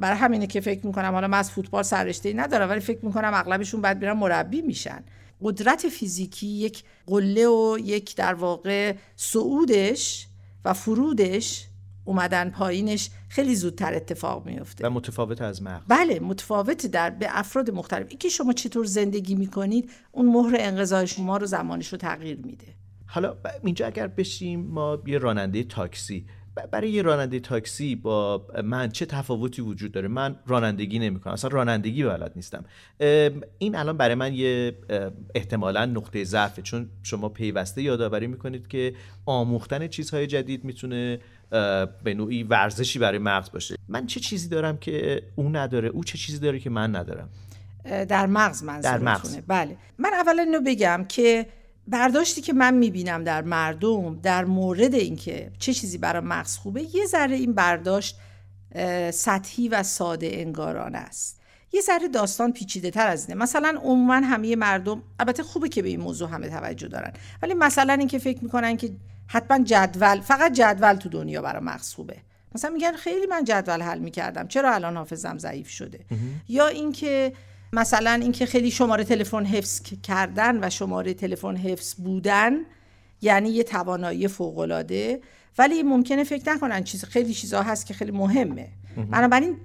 [0.00, 3.80] برای همینه که فکر می‌کنم حالا من از فوتبال سررشته ندارم ولی فکر می‌کنم اغلبشون
[3.80, 5.04] بعد میرن مربی میشن.
[5.42, 10.28] قدرت فیزیکی یک قله و یک در واقع صعودش
[10.64, 11.68] و فرودش
[12.04, 15.84] اومدن پایینش خیلی زودتر اتفاق میفته و متفاوت از مغز.
[15.88, 18.06] بله متفاوت در به افراد مختلف.
[18.08, 22.66] اینکه شما چطور زندگی می‌کنید اون مهر انقضای شما رو زمانش رو تغییر میده.
[23.06, 26.26] حالا اینجا اگر بشیم ما یه راننده تاکسی
[26.70, 32.04] برای یه راننده تاکسی با من چه تفاوتی وجود داره؟ من رانندگی نمی‌کنم اصلا رانندگی
[32.04, 32.64] بلد نیستم.
[33.58, 34.74] این الان برای من یه
[35.34, 38.94] احتمالا نقطه ضعفه چون شما پیوسته یادآوری می‌کنید که
[39.26, 41.18] آموختن چیزهای جدید می‌تونه
[42.04, 43.76] به نوعی ورزشی برای مغز باشه.
[43.88, 47.28] من چه چیزی دارم که او نداره؟ او چه چیزی داره که من ندارم؟
[47.84, 49.38] در مغز مغز.
[49.46, 49.76] بله.
[49.98, 51.46] من اول اینو بگم که
[51.88, 57.06] برداشتی که من می‌بینم در مردم در مورد اینکه چه چیزی برای مغز خوبه یه
[57.06, 58.16] ذره این برداشت
[59.10, 61.40] سطحی و ساده انگارانه است.
[61.72, 63.42] یه ذره داستان پیچیده تر از اینه.
[63.42, 67.92] مثلا عموما همه مردم البته خوبه که به این موضوع همه توجه دارن ولی مثلا
[67.92, 68.90] اینکه فکر می‌کنن که
[69.26, 72.16] حتما جدول فقط جدول تو دنیا برای مغز خوبه.
[72.54, 76.04] مثلا میگن خیلی من جدول حل می‌کردم چرا الان حافظم ضعیف شده؟
[76.48, 77.32] یا اینکه
[77.74, 82.52] مثلا اینکه خیلی شماره تلفن حفظ کردن و شماره تلفن حفظ بودن
[83.22, 85.20] یعنی یه توانایی فوق العاده
[85.58, 88.68] ولی ممکنه فکر نکنن چیز خیلی چیزا هست که خیلی مهمه.
[89.10, 89.56] بنابراین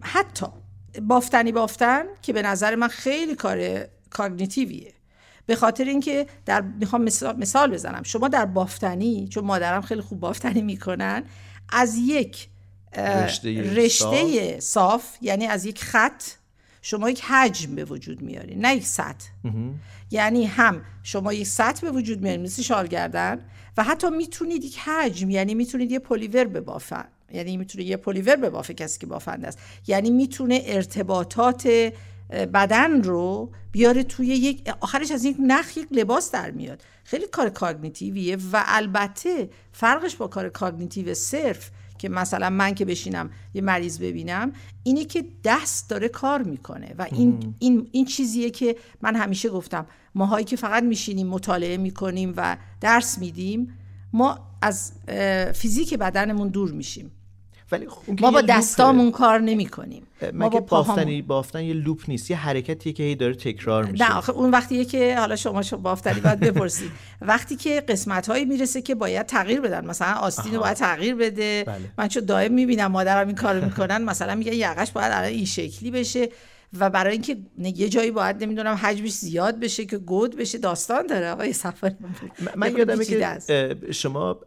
[0.00, 0.46] حتی
[1.02, 4.92] بافتنی بافتن که به نظر من خیلی کار کاگنیتیویه.
[5.46, 8.02] به خاطر اینکه در می‌خوام مثال, مثال بزنم.
[8.02, 11.22] شما در بافتنی چون مادرم خیلی خوب بافتنی می‌کنن
[11.68, 12.48] از یک
[12.96, 14.60] رشته, رشته صاف.
[14.60, 16.22] صاف یعنی از یک خط
[16.82, 19.28] شما یک حجم به وجود میارین نه یک سطح.
[20.10, 23.40] یعنی هم شما یک سطح به وجود میارین مثل شالگردن
[23.76, 27.04] و حتی می‌تونید یک حجم یعنی می‌تونید یه پلیور ببافن.
[27.32, 29.58] یعنی می‌تونه یه پلیور ببافه کسی که بافنده است.
[29.86, 31.92] یعنی می‌تونه ارتباطات
[32.30, 36.82] بدن رو بیاره توی یک آخرش از یک نخ یک لباس در میاد.
[37.04, 42.84] خیلی کار cognitive یه و البته فرقش با کار cognitive صرف که مثلا من که
[42.84, 48.50] بشینم یه مریض ببینم اینه که دست داره کار می‌کنه و این, این, این چیزیه
[48.50, 49.86] که من همیشه گفتم.
[50.14, 53.74] ماهایی که فقط میشینیم مطالعه می‌کنیم و درس میدیم
[54.12, 54.92] ما از
[55.54, 57.10] فیزیک بدنمون دور میشیم.
[57.72, 57.86] ولی
[58.20, 60.02] ما با دستامون کار نمی کنیم
[60.32, 64.04] ما با بافتنی بافتن یه لوپ نیست یه حرکتی که هی داره تکرار میشه.
[64.04, 66.90] نه آخه اون وقتیه که حالا شما شما بافتنی باید بپرسید.
[67.20, 69.86] وقتی که قسمت هایی می‌رسه که باید تغییر بدن.
[69.86, 71.64] مثلا آستین رو باید تغییر بده.
[71.66, 71.78] بله.
[71.98, 75.90] من چون دائم می‌بینم مادرم این کارو می‌کنن مثلا میگن یقش باید الان این شکلی
[75.90, 76.28] بشه.
[76.78, 81.30] و برای اینکه یه جایی باید نمی‌دونم حجمش زیاد بشه که گود بشه داستان داره
[81.30, 81.94] آقای سفر.
[82.56, 83.38] من یادمه که
[83.90, 84.40] شما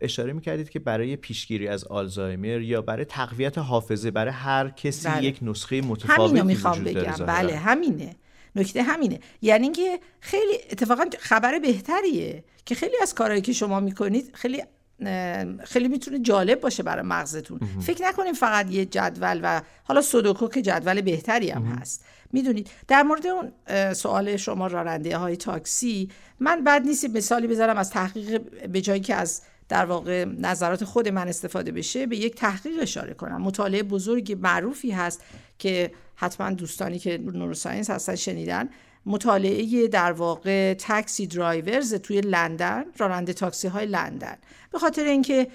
[0.00, 5.24] اشاره می‌کردید که برای پیشگیری از آلزایمر یا برای تقویت حافظه برای هر کسی بله.
[5.24, 7.26] یک نسخه متفاوتی همینو می‌خوام بگم.
[7.26, 8.16] بله همینه.
[8.56, 9.20] نکته همینه.
[9.42, 14.62] یعنی اینکه خیلی اتفاقا خبر بهتریه که خیلی از کارهایی که شما می‌کنید خیلی
[15.64, 17.60] خیلی می‌تونه جالب باشه برای مغزتون.
[17.80, 22.04] فکر نکنیم فقط یه جدول و حالا سودوکو که جدول بهتری هم هست.
[22.32, 23.52] می‌دونید در مورد اون
[23.92, 26.10] سوال شما راننده های تاکسی
[26.40, 31.08] من بد نیست مثالی بذارم از تحقیق به جایی که از در واقع نظرات خود
[31.08, 33.42] من استفاده بشه به یک تحقیق اشاره کنم.
[33.42, 35.22] مطالعه بزرگی معروفی هست
[35.58, 38.68] که حتما دوستانی که neuroscience هستن شنیدن.
[39.06, 44.36] مطالعه در واقع taxi drivers توی لندن راننده تاکسی های لندن
[44.72, 45.46] به خاطر اینکه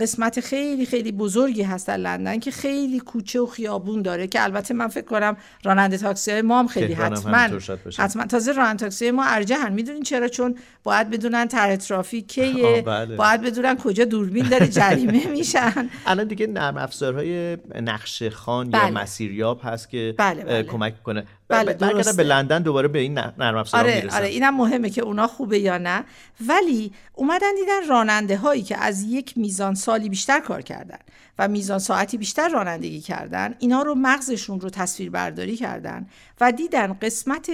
[0.00, 4.74] قسمت خیلی خیلی بزرگی هست در لندن که خیلی کوچه و خیابون داره که البته
[4.74, 7.58] من فکر کنم راننده تاکسی های ما هم خیلی حتما
[7.98, 13.16] حتما تازه راننده تاکسی ما ارجحن می‌دونین چرا چون باید بدونن طرح ترافیک کیه بله.
[13.16, 18.84] باید بدونن کجا دوربین داره جریمه میشن الان دیگه نرم افزارهای نقش خان بله.
[18.84, 20.62] یا مسیریاب هست که بله بله.
[20.62, 22.12] کمک کنه بله درسته.
[22.12, 24.16] به لندن دوباره به این نرم افزار آره می‌رسن.
[24.16, 26.04] آره اینم مهمه که اونا خوبه یا نه
[26.46, 30.98] ولی اومدن دیدن راننده هایی که از یک میزان سالی بیشتر کار کردن
[31.38, 36.06] و میزان ساعتی بیشتر رانندگی کردن اینا رو مغزشون رو تصویر برداری کردن
[36.40, 37.50] و دیدن قسمت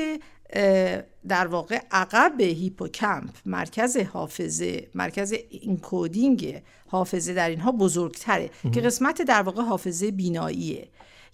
[1.28, 9.42] در واقع عقب هیپوکمپ مرکز حافظه مرکز اینکودینگ حافظه در اینها بزرگتره که قسمت در
[9.42, 10.88] واقع حافظه بیناییه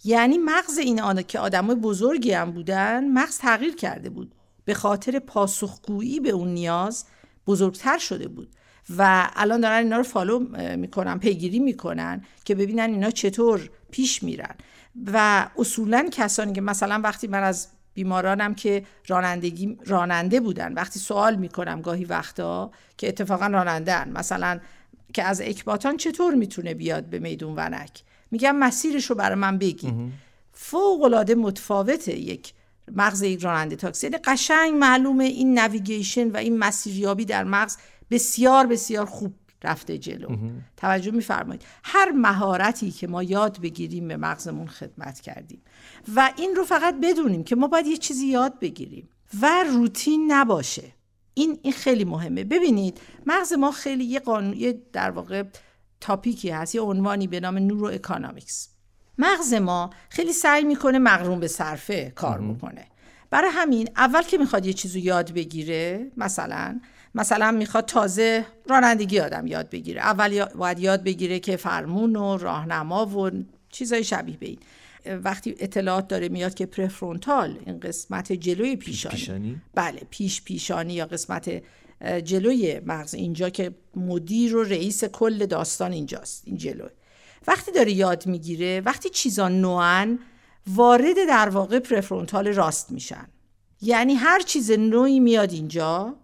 [0.05, 4.35] یعنی مغز این آن که آدمای بزرگی هم بودن مغز تغییر کرده بود.
[4.65, 7.05] به خاطر پاسخگویی به اون نیاز
[7.47, 8.49] بزرگتر شده بود.
[8.99, 10.39] و الان دارن اینا رو follow
[10.77, 14.55] می‌کنن پیگیری می‌کنن که ببینن اینا چطور پیش میرن.
[15.07, 21.37] و اصولا کسانی که مثلا وقتی من از بیمارانم که رانندگی راننده بودن وقتی سوال
[21.37, 24.61] می‌کنم گاهی وقتا که اتفاقا راننده مثلا
[25.15, 29.93] که از اکباتان چطور می‌تونه بیاد به میدون ونک؟ میگم مسیرش رو برای من بگی.
[30.53, 32.53] فوق العاده متفاوته یک
[32.93, 34.07] مغز یک راننده تاکسی.
[34.07, 37.77] یعنی قشنگ معلومه این navigation و این مسیریابی در مغز
[38.11, 40.37] بسیار بسیار خوب رفته جلو.
[40.77, 41.63] توجه میفرمایید.
[41.85, 45.63] هر مهارتی که ما یاد بگیریم به مغزمون خدمت کردیم.
[46.17, 49.09] و این رو فقط بدونیم که ما باید یه چیزی یاد بگیریم.
[49.41, 50.93] و روتین نباشه.
[51.35, 52.45] این این خیلی مهمه.
[52.45, 55.43] ببینید مغز ما خیلی یه قانون یه در واقع
[56.01, 58.69] topic ی هست یه عنوانی به نام neuroeconomics.
[59.19, 62.87] مغز ما خیلی سعی می‌کنه مقرون به صرفه کار می‌کنه
[63.31, 66.81] برای همین اول که می‌خواد یه چیزو یاد بگیره مثلا
[67.15, 70.01] مثلا می‌خواد تازه رانندگی آدم یاد بگیره.
[70.01, 73.31] اول باید یاد بگیره که فرمون و راهنما و
[73.71, 74.59] چیزای شبیه به این.
[75.25, 81.07] وقتی اطلاعات داره میاد که پرفرونتال این قسمت جلوی پیشانی, پیشانی؟ بله پیش پیشانی یا
[81.07, 81.63] قسمت
[82.25, 86.91] جلوی مغز اینجا که مدیر و رئیس کل داستان اینجاست این جلوی
[87.47, 90.19] وقتی داره یاد می‌گیره وقتی چیزا نوان
[90.67, 93.29] وارد در واقع پرفرونتال راست میشن.
[93.83, 96.15] یعنی هر چیز نوعی میاد اینجا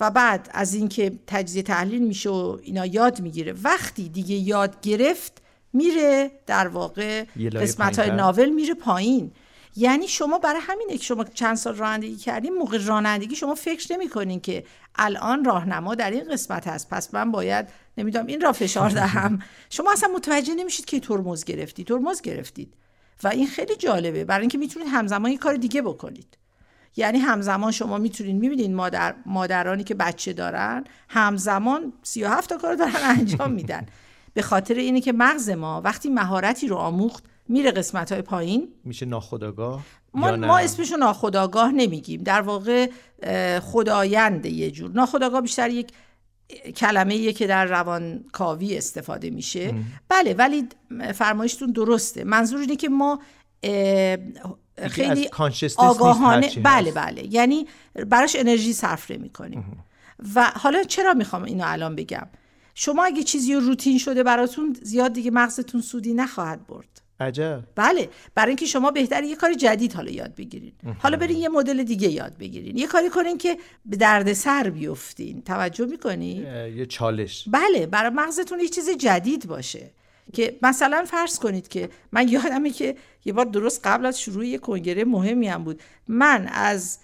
[0.00, 5.42] و بعد از اینکه تجزیه تحلیل میشه و اینا یاد می‌گیره وقتی دیگه یاد گرفت
[5.72, 9.32] میره در واقع قسمت های ناول میره پایین.
[9.76, 14.40] یعنی شما برای همینه که شما چند سال رانندگی کردین موقع رانندگی شما فکر نمی‌کنین
[14.40, 14.64] که
[14.98, 16.90] الان راهنما در این قسمت هست.
[16.90, 17.68] پس من باید
[17.98, 19.38] نمی‌دونم این را فشار دهم.
[19.70, 22.74] شما اصلا متوجه نمیشید که ترمز گرفتید ترمز گرفتید.
[23.24, 24.24] و این خیلی جالبه.
[24.24, 26.38] برای اینکه می‌تونید همزمان یه کار دیگه بکنید.
[26.96, 32.92] یعنی همزمان شما می‌تونید می‌بینید مادر مادرانی که بچه دارن همزمان 37 تا کار دارن
[33.02, 33.86] انجام میدن.
[34.34, 38.68] به خاطر اینه که مغز ما وقتی مهارتی رو آموخت میره قسمت های پایین.
[38.84, 39.82] میشه ناخداگاه
[40.16, 42.22] ما, ما اسمشو ناخداگاه نمیگیم.
[42.22, 42.90] در واقع
[43.60, 44.90] خداینده یه جور.
[44.90, 45.92] ناخداگاه بیشتر یک
[46.76, 49.74] کلمه که در روانکاوی استفاده میشه.
[50.08, 50.68] بله ولی
[51.14, 52.24] فرمایشتون درسته.
[52.24, 53.20] منظور اینه که ما
[54.88, 55.28] خیلی
[55.76, 57.34] آگاهانه بله بله.
[57.34, 57.66] یعنی
[58.06, 59.84] براش انرژی صرف می‌کنیم
[60.34, 62.26] و حالا چرا می‌خوام اینو الان بگم؟
[62.74, 67.02] شما اگه چیزی روتین شده براتون زیاد دیگه مغزتون سودی نخواهد برد.
[67.20, 67.62] عجب.
[67.74, 71.82] بله برای اینکه شما بهتر یه کار جدید حالا یاد بگیرید حالا برین یه مدل
[71.82, 72.76] دیگه یاد بگیرین.
[72.76, 75.42] یه کاری کنین که به درد سر بیفتین.
[75.42, 76.46] توجه می‌کنی؟
[76.76, 77.48] یه چالش.
[77.48, 79.90] بله برای مغزتون یه چیز جدید باشه
[80.32, 84.58] که مثلا فرض کنید که من یادمه که یه بار درست قبل از شروع یه
[84.58, 85.80] کنگره مهمی هم بود.
[86.08, 86.98] من از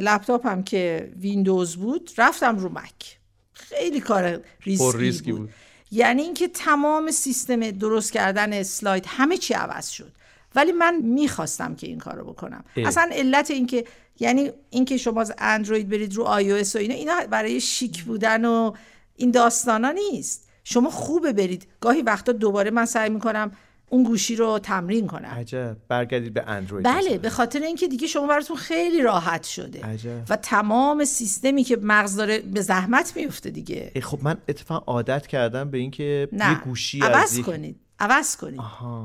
[0.00, 3.18] لپتاپم که ویندوز بود رفتم رو مک.
[3.52, 5.40] خیلی کار ریسکی, بود.
[5.40, 5.50] بود.
[5.96, 10.12] یعنی اینکه تمام سیستم درست کردن اسلاید همه چی عوض شد.
[10.54, 12.64] ولی من می‌خواستم که این کارو بکنم.
[12.76, 13.84] اصلا علت اینکه
[14.20, 18.44] یعنی اینکه شما از اندروید برید رو آی او و اینا اینا برای شیک بودن
[18.44, 18.72] و
[19.16, 20.48] این داستانا نیست.
[20.64, 21.66] شما خوبه برید.
[21.80, 23.52] گاهی وقتا دوباره من سعی می‌کنم
[23.88, 25.76] اون گوشی رو تمرین کنم عجب.
[25.88, 29.82] برگردید به اندروید بله به خاطر اینکه دیگه شما براتون خیلی راحت شده.
[29.86, 30.22] عجب.
[30.28, 33.92] و تمام سیستمی که مغز داره به زحمت میفته دیگه.
[34.02, 38.60] خب من اتفاقا عادت کردم به اینکه یه گوشی عوض کنید عوض کنید.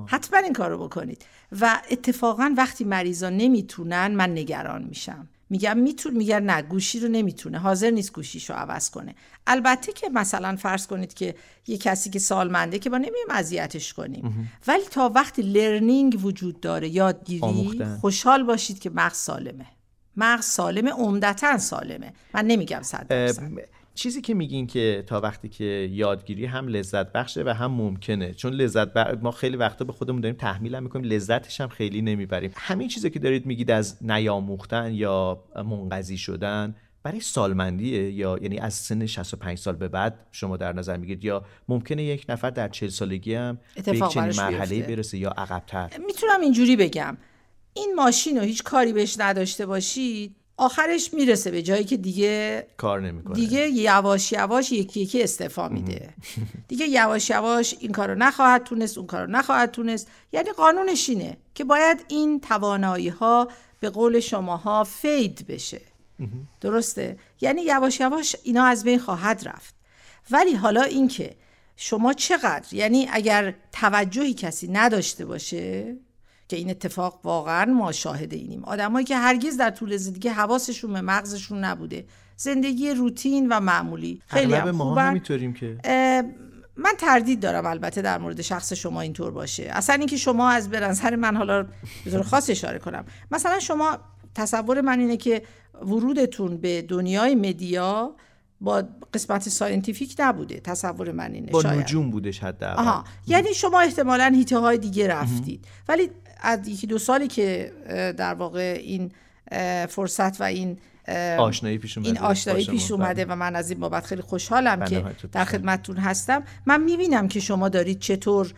[0.08, 1.26] حتما این کارو بکنید.
[1.62, 5.28] و اتفاقا وقتی مریضا نمی‌تونن من نگران میشم.
[5.52, 7.60] میگم میتون میگن نه گوشی رو نمی‌تونه.
[7.60, 9.16] حاضر نیست گوشیشو عوض کنه.
[9.48, 11.36] البته که مثلا فرض کنید که
[11.68, 14.52] یه کسی که سالمنده که با نمیم اذیتش کنیم.
[14.68, 19.66] ولی تا وقتی لرنینگ وجود داره یادگیری خوشحال باشید که مغز سالمه.
[20.18, 22.14] مغز سالمه عمدتا سالمه.
[22.34, 23.06] من نمیگم صد
[23.94, 28.34] چیزی که میگین که تا وقتی که یادگیری هم لذت بخشه و هم ممکنه.
[28.34, 32.52] چون لذت ما خیلی وقتا به خودمون داریم تحمیل هم می‌کنیم لذتش هم خیلی نمی‌بریم.
[32.56, 38.74] همین چیزی که دارید میگید از نیاموختن یا منقضی شدن برای سالمندیه یا یعنی از
[38.74, 42.90] سن 65 سال به بعد شما در نظر می‌گیرید یا ممکنه یک نفر در 40
[42.90, 47.18] سالگی هم به یک چنین مرحله برسه یا عقبتر؟ می‌تونم اینجوری بگم.
[47.74, 50.36] این ماشین رو هیچ کاری بهش نداشته باشید.
[50.62, 53.36] آخرش می‌رسه به جایی که دیگه کار نمی‌کنه.
[53.36, 56.14] دیگه یواش یواش یکی یکی استعفا میده.
[56.68, 60.08] دیگه یواش یواش این کارو نخواهد تونست اون کارو نخواهد تونست.
[60.32, 63.48] یعنی قانونش اینه که باید این توانایی ها
[63.80, 65.82] به قول شماها فید بشه.
[66.62, 69.76] درسته؟ یعنی یواش یواش اینا از بین خواهد رفت.
[70.32, 71.36] ولی حالا اینکه
[71.76, 75.96] شما چقدر یعنی اگر توجهی کسی نداشته باشه
[76.52, 78.64] که این اتفاق واقعا ما شاهد اینیم.
[78.64, 82.06] آدمایی که هرگز در طول زندگی حواسشون به مغزشون نبوده.
[82.38, 84.22] زندگی روتین و معمولی.
[84.28, 84.72] خیلی هم.
[84.72, 85.18] ما
[85.60, 85.78] که.
[86.76, 89.64] من تردید دارم البته در مورد شخص شما اینطور باشه.
[89.72, 91.64] اصلا اینکه شما از به نظر من حالا
[92.06, 93.06] به طور خاص اشاره کنم.
[93.32, 93.98] مثلا شما
[94.36, 95.42] تصور من اینه که
[95.82, 98.16] ورودتون به دنیای media
[98.62, 98.84] با
[99.14, 100.60] قسمت scientific نبوده.
[100.60, 101.80] تصور من اینه با شاید.
[101.80, 103.04] نجوم بودش حد آها.
[103.28, 105.66] یعنی شما احتمالا حیطه های دیگه رفتید.
[105.88, 106.10] ولی
[106.42, 107.72] از یکی دو سالی که
[108.18, 109.12] در واقع این
[109.90, 110.78] فرصت و این
[111.38, 115.06] آشنایی پیش اومده این آشنایی پیش اومده و من از این بابت خیلی خوشحالم که
[115.32, 116.44] در خدمتتون هستم.
[116.66, 118.54] من می‌بینم که شما دارید چطور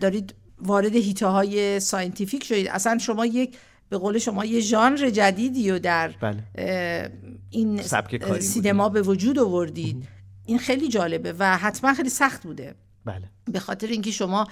[0.00, 2.68] دارید وارد حیطه های scientific شدید.
[2.68, 3.56] اصلا شما یک
[3.88, 7.10] به قول شما یه ژانر جدیدی و در بله.
[7.50, 7.82] این
[8.40, 10.08] سینما به وجود آوردید.
[10.46, 12.74] این خیلی جالبه و حتما خیلی سخت بوده.
[13.04, 13.30] بله.
[13.44, 14.46] به خاطر اینکه شما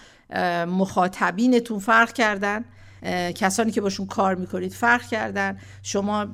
[0.67, 2.65] مخاطبینتون فرق کردن
[3.35, 6.27] کسانی که باشون کار می‌کنید فرق کردن شما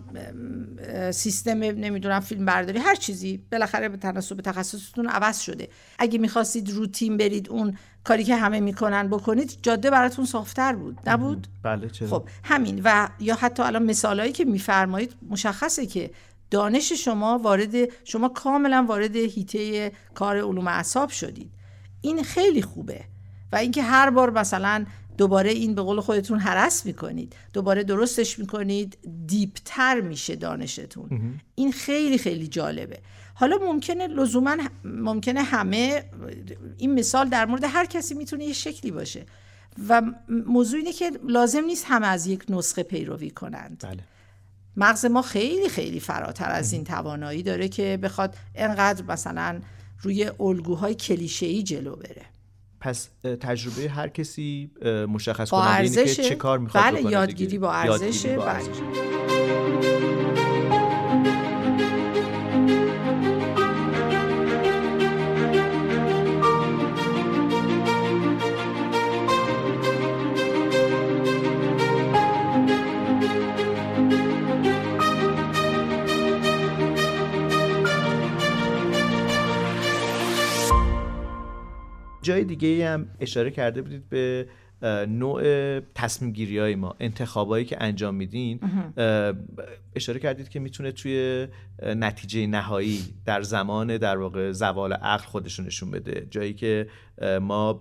[1.10, 5.68] سیستم نمی‌دونم فیلم برداری هر چیزی بالاخره به تناسب تخصصتون عوض شده.
[5.98, 10.98] اگه می‌خواستید روتین برید اون کاری که همه می‌کنن بکنید جاده براتون صافتر بود.
[11.06, 12.80] نبود؟ بله چرا؟ خب همین.
[12.84, 16.10] و یا حتی الان مثالهایی که میفرمایید مشخصه که
[16.50, 21.50] دانش شما وارد شما کاملا وارد هیته کار علوم اعصاب شدید.
[22.01, 23.05] این خیلی خوبه.
[23.53, 24.86] و اینکه هر بار مثلا
[25.18, 31.40] دوباره این به قول خودتون حرس می‌کنید دوباره درستش می‌کنید دیپتر میشه دانشتون.
[31.55, 32.99] این خیلی خیلی جالبه.
[33.34, 36.05] حالا ممکنه لزوما ممکنه همه
[36.78, 39.26] این مثال در مورد هر کسی می‌تونه یه شکلی باشه.
[39.88, 43.84] و موضوع اینه که لازم نیست همه از یک نسخه پیروی کنند.
[43.84, 44.03] بله.
[44.76, 49.61] مغز ما خیلی خیلی فراتر از این توانایی داره که بخواد انقدر مثلا
[50.03, 52.22] روی الگوهای کلیشه‌ای جلو بره.
[52.80, 53.09] پس
[53.40, 54.70] تجربه هر کسی
[55.09, 58.38] مشخص کننده اینه که چه کار می‌خواد بله یادگیری با ارزشه.
[82.28, 84.46] جای دیگه هم اشاره کرده بودید به
[85.08, 85.42] نوع
[85.80, 88.60] تصمیم گیری های ما انتخابایی که انجام میدین.
[89.96, 91.48] اشاره کردید که می‌تونه توی
[91.82, 96.26] نتیجه نهایی در زمان در واقع زوال عقل خودشون نشون بده.
[96.30, 96.88] جایی که
[97.40, 97.80] ما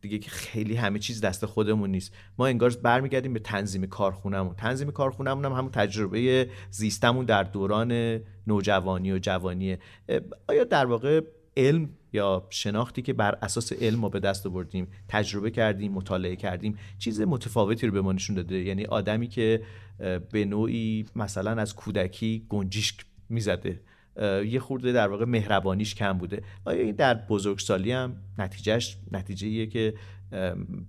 [0.00, 2.14] دیگه که خیلی همه چیز دست خودمون نیست.
[2.38, 4.54] ما انگار برمیگردیم به تنظیم کارخونهمون.
[4.54, 9.78] تنظیم کارخونهمون هم همون تجربه زیستمون در دوران نوجوانی و جوانیه.
[10.48, 11.20] آیا در واقع
[11.56, 16.78] علم یا شناختی که بر اساس علم ما به دست آوردیم تجربه کردیم مطالعه کردیم
[16.98, 18.56] چیز متفاوتی رو به ما نشون داده.
[18.56, 19.62] یعنی آدمی که
[20.32, 23.80] به نوعی مثلا از کودکی گنجیشک می‌زده.
[24.46, 26.42] یه خورده در واقع مهربانیش کم بوده.
[26.64, 29.94] آیا این در بزرگسالی هم نتیجهش نتیجه که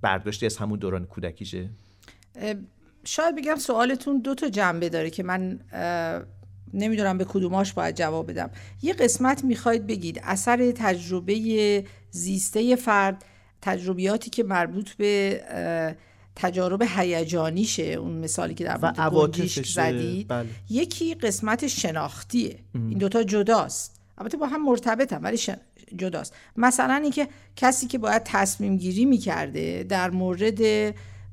[0.01, 1.69] برداشتی از همون دوران کودکیشه؟
[3.05, 5.59] شاید بگم سوالتون دو تا جنبه داره که من
[6.73, 8.49] نمی‌دونم به کدوماش باید جواب بدم.
[8.81, 10.21] یه قسمت می‌خواید بگید.
[10.23, 13.25] اثر تجربه زیسته فرد
[13.61, 15.41] تجربیاتی که مربوط به
[16.35, 17.83] تجارب هیجانیشه.
[17.83, 20.27] اون مثالی که در مورد زدید.
[20.27, 20.47] بله.
[20.69, 22.59] یکی قسمت شناختیه.
[22.75, 22.89] ام.
[22.89, 24.01] این دوتا جداست.
[24.17, 25.57] البته با هم مرتبطن ولی شن...
[25.95, 26.33] جداست.
[26.55, 30.57] مثلا اینکه کسی که باید تصمیم گیری می‌کرده در مورد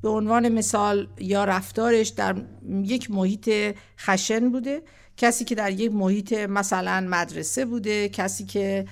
[0.02, 2.36] به عنوان مثال یا رفتارش در
[2.82, 4.82] یک محیط خشن بوده.
[5.16, 8.84] کسی که در یک محیط مثلا مدرسه بوده کسی که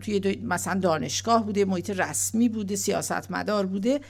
[0.00, 4.00] توی مثلا دانشگاه بوده محیط رسمی بوده سیاستمدار بوده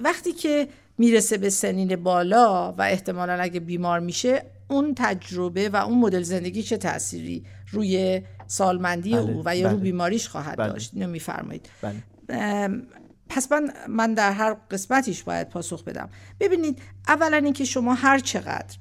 [0.00, 0.68] وقتی که
[0.98, 6.62] می‌رسه به سنین بالا و احتمالا اگه بیمار میشه اون تجربه و اون مدل زندگی
[6.62, 9.72] چه تأثیری روی سالمندی بله، او و یا بله.
[9.72, 10.72] رو بیماریش خواهد بله.
[10.72, 12.02] داشت اینو میفرمایید بله.
[13.28, 16.08] پس من من در هر قسمتیش باید پاسخ بدم
[16.40, 18.76] ببینید اولا اینکه شما هر چقدر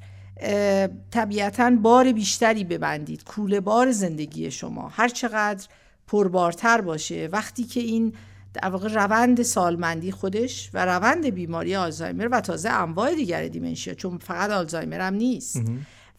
[1.11, 3.23] طبیعتا بار بیشتری ببندید.
[3.23, 4.87] کوله بار زندگی شما.
[4.87, 5.67] هر چقدر
[6.07, 7.29] پربارتر باشه.
[7.31, 8.13] وقتی که این
[8.53, 14.17] در واقع روند سالمندی خودش و روند بیماری آلزایمر و تازه انواع دیگر دیمنشیا چون
[14.17, 15.61] فقط آلزایمر هم نیست.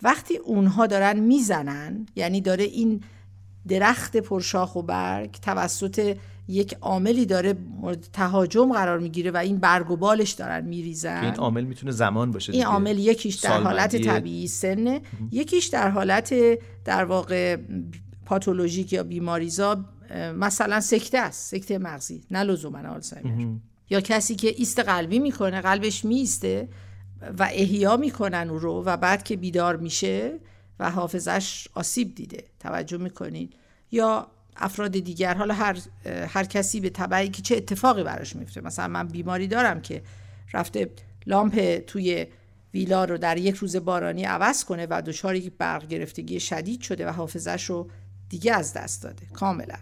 [0.02, 3.00] وقتی اونها دارن می‌زنن یعنی داره این
[3.68, 6.16] درخت پرشاخ و برگ توسط
[6.50, 11.24] یک عاملی داره مورد تهاجم قرار می‌گیره و این برگ و بالش دارن میریزن.
[11.24, 15.00] این عامل می‌تونه زمان باشه این عامل یکیش در حالت طبیعی سنه.
[15.30, 16.34] یکیش در حالت
[16.84, 17.56] در واقع
[18.26, 19.84] پاتولوژیک یا بیماریزا
[20.36, 23.46] مثلا سکته است سکته مغزی نه لزوما آلزایمر.
[23.90, 26.68] یا کسی که ایست قلبی می‌کنه قلبش میسته
[27.38, 30.40] و احیا می‌کنن او رو و بعد که بیدار میشه
[30.78, 32.44] و حافظش آسیب دیده.
[32.60, 33.54] توجه می‌کنید
[33.90, 34.26] یا
[34.60, 35.78] افراد دیگر حالا هر
[36.28, 38.60] هر کسی به تبعی که چه اتفاقی براش میفته.
[38.60, 40.02] مثلا من بیماری دارم که
[40.52, 40.90] رفته
[41.26, 42.26] لامپ توی
[42.74, 47.06] ویلا رو در یک روز بارانی عوض کنه و دچار یک برق گرفتگی شدید شده
[47.06, 47.90] و حافظش رو
[48.28, 49.78] دیگه از دست داده کاملا.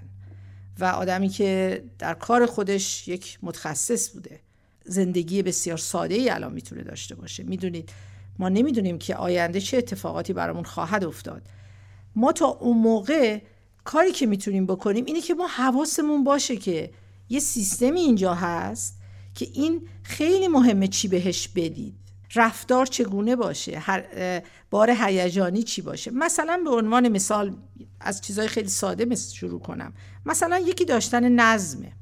[0.79, 4.41] و آدمی که در کار خودش یک متخصص بوده
[4.85, 7.43] زندگی بسیار ساده ای الان می‌تونه داشته باشه.
[7.43, 7.93] می‌دونید
[8.39, 11.43] ما نمی‌دونیم که آینده چه اتفاقاتی برامون خواهد افتاد.
[12.17, 13.41] ما تا اون موقع
[13.89, 16.91] کاری که می‌تونیم بکنیم اینه که ما حواسمون باشه که
[17.29, 19.01] یه سیستمی اینجا هست
[19.35, 21.95] که این خیلی مهمه چی بهش بدید.
[22.35, 24.05] رفتار چگونه باشه؟ هر
[24.71, 27.57] بار هیجانی چی باشه؟ مثلا به عنوان مثال
[28.01, 29.93] از چیزهای خیلی ساده شروع کنم.
[30.27, 31.93] مثلا یکی داشتن نظمه.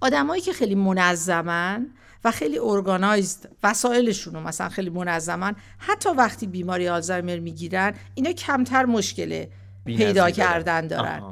[0.00, 1.86] آدمایی که خیلی منظمن
[2.24, 8.84] و خیلی ارگانایزد وسایلشون رو مثلا خیلی منظمن حتی وقتی بیماری آلزایمر می‌گیرن اینا کمتر
[8.84, 9.46] مشکل
[9.84, 11.22] پیدا کردن دارن.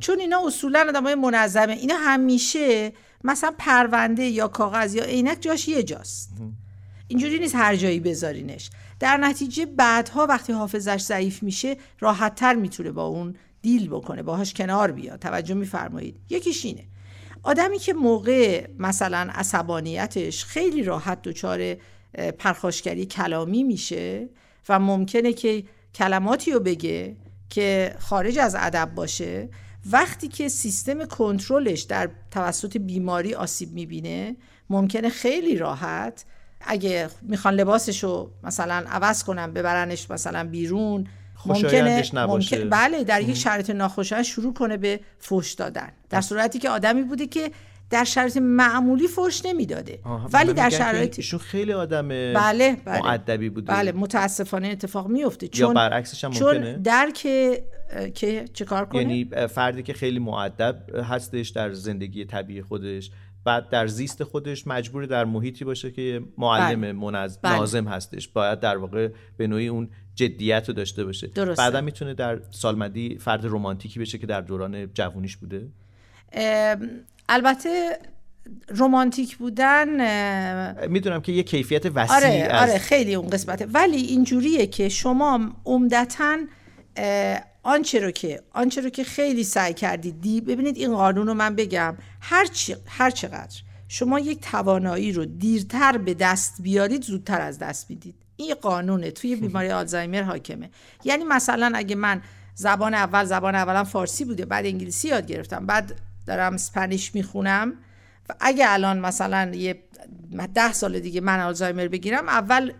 [0.00, 2.92] چون اینا اصولا آدم های منظمه اینا همیشه
[3.24, 6.32] مثلا پرونده یا کاغذ یا عینک جاش یه جاست.
[7.08, 8.70] اینجوری نیست هر جایی بذارینش.
[9.00, 14.92] در نتیجه بعدها وقتی حافظش ضعیف میشه راحتتر می‌تونه با اون دیل بکنه باهاش کنار
[14.92, 15.18] بیاد.
[15.18, 16.20] توجه میفرمایید.
[16.30, 16.84] یکیش اینه.
[17.42, 21.76] آدمی که موقع مثلا عصبانیتش خیلی راحت دچار
[22.38, 24.28] پرخاشگری کلامی میشه
[24.68, 25.64] و ممکنه که
[25.94, 27.16] کلماتی رو بگه
[27.52, 29.48] که خارج از ادب باشه
[29.90, 34.36] وقتی که سیستم کنترلش در توسط بیماری آسیب می‌بینه
[34.70, 36.24] ممکنه خیلی راحت
[36.60, 41.06] اگه می‌خوان لباسشو مثلا عوض کنن ببرنش مثلا بیرون
[41.46, 45.88] ممکنه ممکن بله در یک شرایط ناخوشایند شروع کنه به فوش دادن.
[46.10, 47.50] در صورتی که آدمی بوده که
[47.92, 49.98] در شرایط معمولی فوش نمی‌داده.
[50.32, 53.02] ولی در شرایط ایشون خیلی آدم بله بله.
[53.02, 57.14] معدبی بوده بله متاسفانه اتفاق میفته چون یا برعکسش هم ممکنه؟ چون درک
[58.14, 63.10] که چه کار کنه؟ یعنی فردی که خیلی معدب هستش در زندگی طبیعی خودش
[63.44, 66.92] بعد در زیست خودش مجبور در محیطی باشه که معلم بله.
[66.92, 67.56] منظم بله.
[67.56, 68.28] نازم هستش.
[68.28, 71.26] باید در واقع به نوعی اون جدیت رو داشته باشه.
[71.58, 75.68] بعدا می‌تونه در سالمندی فرد رمانتیکی بشه که در دوران جوونیش بوده؟
[77.32, 77.98] البته
[78.68, 79.88] رومانتیک بودن
[80.88, 82.70] می‌دونم که یه کیفیت وسیع آره, از...
[82.70, 83.66] آره خیلی اون قسمته.
[83.66, 86.38] ولی اینجوریه که شما عمدتا
[87.62, 91.54] آنچه رو که آنچه رو که خیلی سعی کردید دی ببینید این قانون رو من
[91.54, 97.58] بگم هر, چی، هر چقدر شما یک توانایی رو دیرتر به دست بیارید زودتر از
[97.58, 98.14] دست می‌دید.
[98.36, 100.70] این قانونه توی بیماری آلزایمر حاکمه.
[101.04, 102.22] یعنی مثلا اگه من
[102.54, 107.72] زبان اول زبان اولم فارسی بوده بعد انگلیسی یاد گرفتم بعد دارم اسپانیش می‌خونم.
[108.28, 109.82] و اگه الان مثلا یه
[110.54, 112.72] ده سال دیگه من آلزایمر بگیرم اول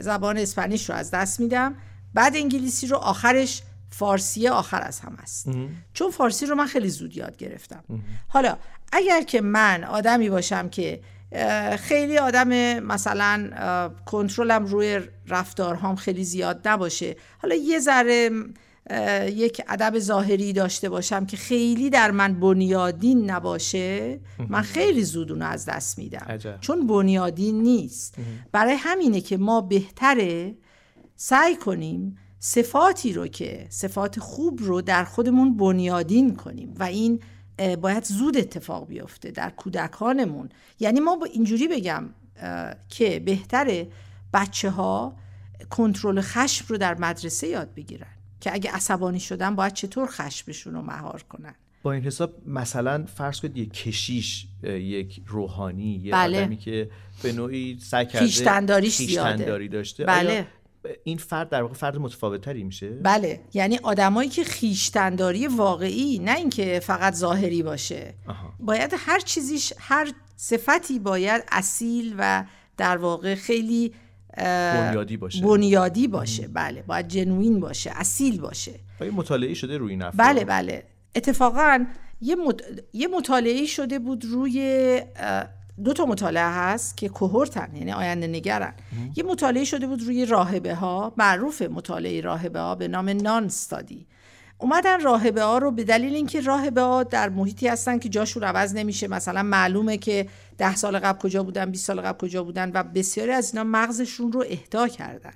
[0.00, 1.76] زبان اسپانیش رو از دست میدم.
[2.14, 5.48] بعد انگلیسی رو آخرش فارسی آخر از هم است.
[5.92, 7.84] چون فارسی رو من خیلی زود یاد گرفتم.
[8.28, 8.56] حالا
[8.92, 11.00] اگر که من آدمی باشم که
[11.78, 13.50] خیلی آدم مثلا
[14.06, 18.30] کنترلم روی رفتارهام خیلی زیاد نباشه حالا یه ذره
[19.26, 25.44] یک ادب ظاهری داشته باشم که خیلی در من بنیادین نباشه من خیلی زود اونو
[25.46, 26.38] از دست میدم.
[26.60, 28.14] چون بنیادین نیست.
[28.52, 30.54] برای همینه که ما بهتره
[31.16, 37.20] سعی کنیم صفاتی رو که صفات خوب رو در خودمون بنیادین کنیم و این
[37.80, 40.48] باید زود اتفاق بیفته در کودکانمون.
[40.80, 42.10] یعنی ما با اینجوری بگم
[42.88, 43.88] که بهتره
[44.32, 45.16] بچه ها
[45.70, 48.13] کنترل خشم رو در مدرسه یاد بگیرن.
[48.44, 53.40] که اگه عصبانی شدن باید چطور خشمشون رو مهار کنن؟ با این حساب مثلا فرض
[53.40, 56.42] کنید یک کشیش یک روحانی یه بله.
[56.42, 56.90] آدمی که
[57.22, 60.04] به نوعی سعی کرده داشته.
[60.04, 60.46] بله.
[61.04, 63.40] این فرد در واقع فرد متفاوتتری میشه؟ بله.
[63.54, 68.14] یعنی آدمایی که خیشتنداری واقعی نه اینکه فقط ظاهری باشه.
[68.60, 72.44] باید هر چیزیش هر صفتی باید اصیل و
[72.76, 73.92] در واقع خیلی
[74.36, 75.42] بنیادی باشه.
[75.42, 76.48] بنیادی باشه.
[76.48, 78.72] بله باید جنوین باشه اصیل باشه.
[79.00, 80.84] آیا مطالعه شده روی این بله بله.
[81.14, 81.86] اتفاقا
[82.20, 82.36] یه,
[82.92, 85.00] یه مطالعه شده بود روی
[85.84, 88.74] دو تا مطالعه هست که کوهورتن یعنی آینده نگرن.
[89.16, 94.06] یه مطالعه شده بود روی راهبه ها معروف مطالعه راهبه ها به نام نان استادی.
[94.58, 98.74] اومدن راهبه ها رو به دلیل اینکه راهبه ها در محیطی هستن که جاشون عوض
[98.74, 99.08] نمیشه.
[99.08, 100.28] مثلا معلومه که
[100.58, 104.32] ده سال قبل کجا بودن 20 سال قبل کجا بودن و بسیاری از اینا مغزشون
[104.32, 105.32] رو اهدا کردن.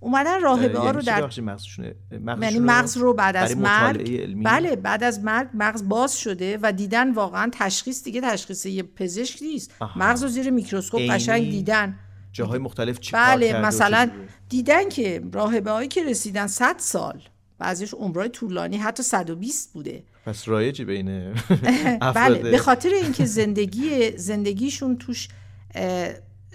[0.00, 1.94] اومدن راهبه ها رو یعنی در
[2.42, 7.14] یعنی مغز رو بعد از مرگ بله بعد از مرگ مغز باز شده و دیدن
[7.14, 9.74] واقعا تشخیص دیگه تشخیص یه پزشک نیست.
[9.96, 11.98] مغز رو زیر میکروسکوپ قشنگ دیدن.
[12.32, 14.10] جاهای مختلف چی بله مثلا
[14.48, 17.22] دیدن که راهبه هایی که رسیدن 100 سال.
[17.62, 20.02] بعضیش عمرای طولانی حتی 120 بوده.
[20.26, 21.34] پس رایجی بین
[22.14, 25.28] بله به خاطر اینکه زندگی زندگیشون توش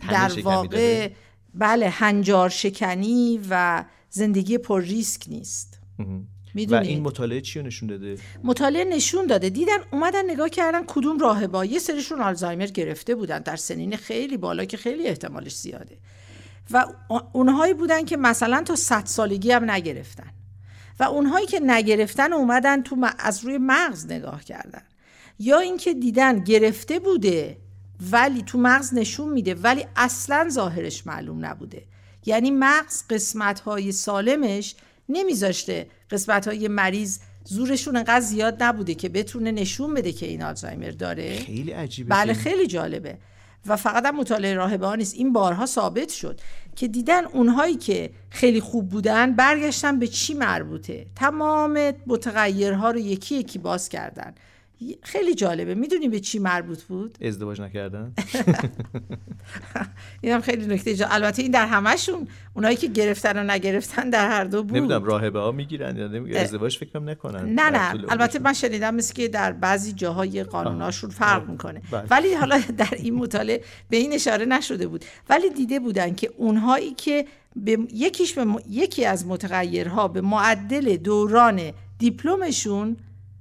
[0.10, 1.10] در واقع
[1.54, 5.80] بله هنجار شکنی و زندگی پر ریسک نیست.
[6.70, 9.50] و این مطالعه چی نشون داده؟ مطالعه نشون داده.
[9.50, 11.66] دیدن اومدن نگاه کردن کدوم راهبا.
[11.66, 13.40] یه سریشون آلزایمر گرفته بودن.
[13.40, 15.98] در سنین خیلی بالا که خیلی احتمالش زیاده.
[16.72, 16.86] و
[17.34, 20.32] اونهایی بودن که مثلا تا صد سالگی هم نگرفتن.
[21.00, 24.82] و اونهایی که نگرفتن اومدن تو از روی مغز نگاه کردن.
[25.40, 27.58] یا اینکه دیدن گرفته بوده
[28.12, 31.84] ولی تو مغز نشون میده ولی اصلا ظاهرش معلوم نبوده.
[32.26, 34.76] یعنی مغز قسمت های سالمش
[35.10, 35.88] نمیذاشته.
[36.12, 41.40] قسمت های مریض زورشون انقدر زیاد نبوده که بتونه نشون بده که این آلزایمر داره.
[41.40, 43.18] خیلی عجیبه بله خیلی جالبه.
[43.66, 45.16] و فقط هم مطالعه راهبه ها نیست.
[45.16, 46.42] این بارها ثابت شد
[46.76, 51.06] که دیدن اونهایی که خیلی خوب بودن برگشتن به چی مربوطه.
[51.16, 54.36] تمام متغیرها رو یکی یکی باز کردن.
[55.02, 55.76] خیلی جالبه.
[55.76, 58.14] می‌دونی به چی مربوط بود؟ ازدواج نکردن.
[60.22, 64.44] اینم خیلی نکته جا البته این در همشون اونایی که گرفتن و نگرفتن در هر
[64.44, 64.78] دو بود.
[64.78, 66.42] نمی‌دونم راهبه ها می‌گیرن یا نمی‌گیرن.
[66.42, 67.50] ازدواج فکرم نکنن.
[67.50, 68.06] نه نه.
[68.10, 71.82] البته من شنیدم مثل که در بعضی جاهای قانوناشون فرق می‌کنه.
[71.92, 72.04] بله.
[72.10, 75.06] ولی حالا در این مطالعه به این اشاره نشده بود.
[75.30, 77.26] ولی دیده بودن که اونهایی که
[77.56, 82.98] به یکیش به یکی از متغیرها به معدل دوران دیپلمشون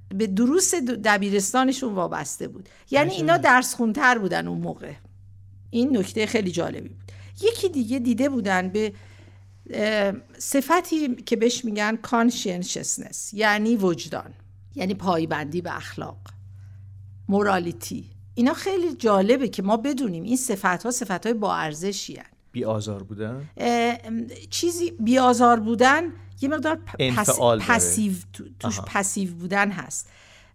[0.08, 2.68] به دروس دبیرستانشون وابسته بود.
[2.90, 4.92] یعنی اینا درس خونتر بودن اون موقع.
[5.70, 7.12] این نکته خیلی جالبی بود.
[7.42, 8.92] یکی دیگه دیده بودن به
[10.38, 14.34] صفتی که بهش میگن conscientiousness یعنی وجدان
[14.74, 16.18] یعنی پایبندی به اخلاق
[17.28, 22.18] morality اینا خیلی جالبه که ما بدونیم این صفت ها صفت های با ارزشی
[22.52, 23.48] بی آزار بودن؟
[24.50, 26.02] چیزی بی آزار بودن
[26.40, 27.40] یه مقدار پس...
[27.40, 28.12] passive
[28.60, 30.08] توش passive بودن هست.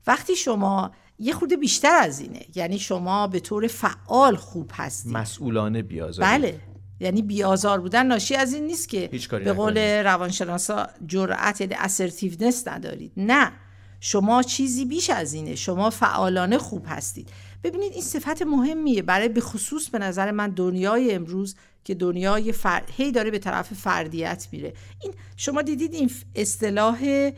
[0.07, 5.13] وقتی شما یه خورده بیشتر از اینه یعنی شما به طور فعال خوب هستید.
[5.13, 6.59] مسئولانه بیازار بله.
[6.99, 13.11] یعنی بیازار بودن ناشی از این نیست که به قول روانشناسا جرأت یعنی اسرتیونس ندارید.
[13.17, 13.51] نه.
[13.99, 15.55] شما چیزی بیش از اینه.
[15.55, 17.29] شما فعالانه خوب هستید.
[17.63, 19.01] ببینید این صفت مهمیه.
[19.01, 22.83] برای به خصوص به نظر من دنیای امروز که دنیای فر...
[22.97, 24.73] هی داره به طرف فردیت میره.
[25.01, 27.31] این شما دیدید این اصطلاح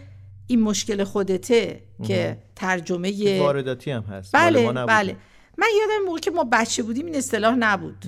[0.48, 4.36] این مشکل خودته که ترجمه وارداتی هم هست.
[4.36, 5.16] بله بله.
[5.58, 8.06] من یادم موقع که ما بچه بودیم این اصطلاح نبود.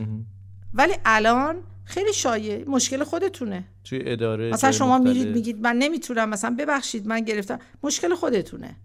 [0.73, 1.55] ولی الان
[1.85, 2.69] خیلی شایع.
[2.69, 3.65] مشکل خودتونه.
[3.83, 7.59] توی اداره مثلا شما میرید میگید من نمی‌تونم مثلا ببخشید من گرفتم.
[7.83, 8.75] مشکل خودتونه.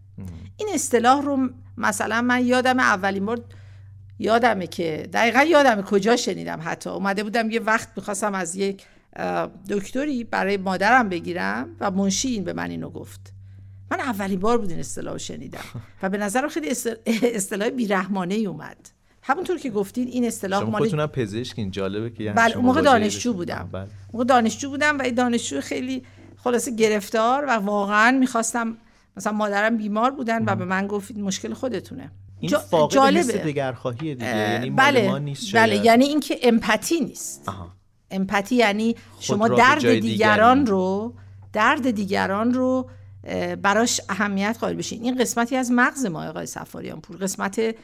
[0.57, 3.45] این اصطلاح رو مثلا من یادم اولین بار
[4.21, 6.91] یادمه که دقیقا یادمه کجا شنیدم حتی.
[6.91, 8.87] اومده بودم یه وقت می‌خواستم از یک
[9.69, 13.33] دکتری برای مادرم بگیرم و منشی این به من اینو گفت.
[13.91, 15.65] من اولین بار بود این اصطلاح شنیدم
[16.03, 16.71] و به نظرم خیلی
[17.23, 18.77] اصطلاح بیرحمانه ای اومد.
[19.23, 23.33] همونطور که گفتین این اصطلاح شما خودتونم پزشکین جالبه که یعنی بله اون موقع دانشجو
[23.33, 23.69] بودم.
[23.73, 23.87] بله.
[24.13, 26.03] موقع دانشجو بودم و این دانشجو خیلی
[26.37, 28.77] خلاصه گرفتار و واقعا می‌خواستم
[29.17, 32.11] مثلا مادرم بیمار بودن و به من گفت مشکل خودتونه.
[32.41, 32.89] این جا...
[32.91, 33.33] جالبه.
[33.33, 34.27] دگرخواهی دیگه.
[34.27, 35.19] یعنی بله.
[35.19, 35.77] نیست بله.
[35.77, 37.49] یعنی اینکه امپاتی نیست.
[37.49, 37.73] آها.
[38.11, 41.15] امپاتی یعنی شما درد دیگران رو
[41.53, 42.91] درد دیگران رو
[43.63, 45.03] براش اهمیت قائل بشین.
[45.03, 47.75] این قسمتی از مغز ما آقای سفاریان پور قسمت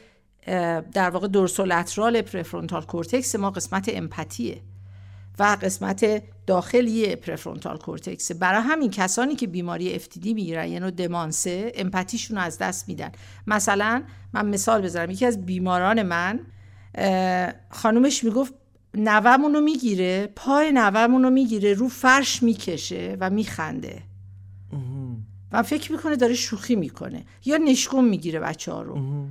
[0.93, 4.61] در واقع dorsolateral prefrontal cortex ما قسمت empathy ه.
[5.39, 8.31] و قسمت داخلی prefrontal cortex.
[8.31, 13.11] برای همین کسانی که بیماری FTD می‌گیرن یعنی دمانسه empathy شون از دست میدن.
[13.47, 16.39] مثلا من مثال بذارم یکی از بیماران من
[17.69, 18.53] خانومش می‌گفت
[18.93, 24.03] نومون رو می‌گیره پای نومون رو می‌گیره رو فرش می‌کشه و میخنده.
[25.51, 29.25] و فکر می‌کنه داره شوخی می‌کنه یا نشکم می‌گیره بچه ها رو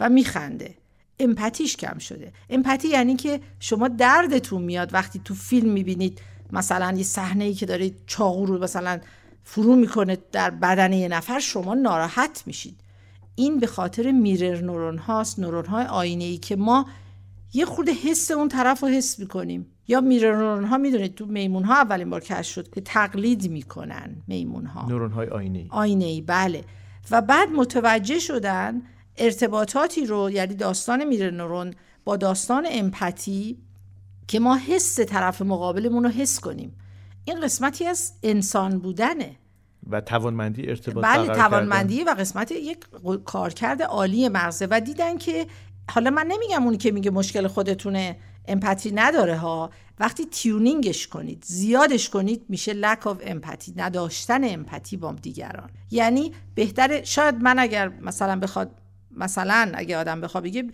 [0.00, 0.74] و میخنده.
[1.20, 2.32] امپاتیش کم شده.
[2.50, 6.20] امپاتی یعنی که شما دردتون میاد وقتی تو فیلم می‌بینید
[6.52, 9.00] مثلا یه صحنه ای که داره چاقو رو مثلا
[9.44, 12.80] فرو می‌کنه در بدن یه نفر شما ناراحت میشید.
[13.34, 16.86] این به خاطر میرر نورون هاست نورون های آینه ای که ما
[17.52, 19.66] یه خورده حس اون طرف رو حس می‌کنیم.
[19.88, 24.22] یا میرر نورون ها می‌دونید تو میمون ها اولین بار کشف شد که تقلید می‌کنن
[24.26, 24.88] میمون ها.
[24.88, 26.64] نورون های آینه ای آینه ای بله.
[27.10, 28.82] و بعد متوجه شدن
[29.20, 33.58] ارتباطاتی رو یعنی داستان میره نورون با داستان امپاتی
[34.28, 36.76] که ما حس طرف مقابلمون رو حس کنیم.
[37.24, 39.36] این قسمتی از انسان بودنه.
[39.90, 42.78] و توانمندی ارتباط بله توانمندی و قسمت یک
[43.24, 45.46] کارکرد عالی مغزه و دیدن که
[45.90, 48.16] حالا من نمیگم اونی که میگه مشکل خودتونه
[48.48, 49.70] امپاتی نداره ها.
[50.00, 55.70] وقتی تیونینگش کنید زیادش کنید میشه lack of امپاتی نداشتن امپاتی با دیگران.
[55.90, 58.79] یعنی بهتره شاید من اگر مثلا بخواد
[59.16, 60.64] مثلا اگه آدم بخواد بگه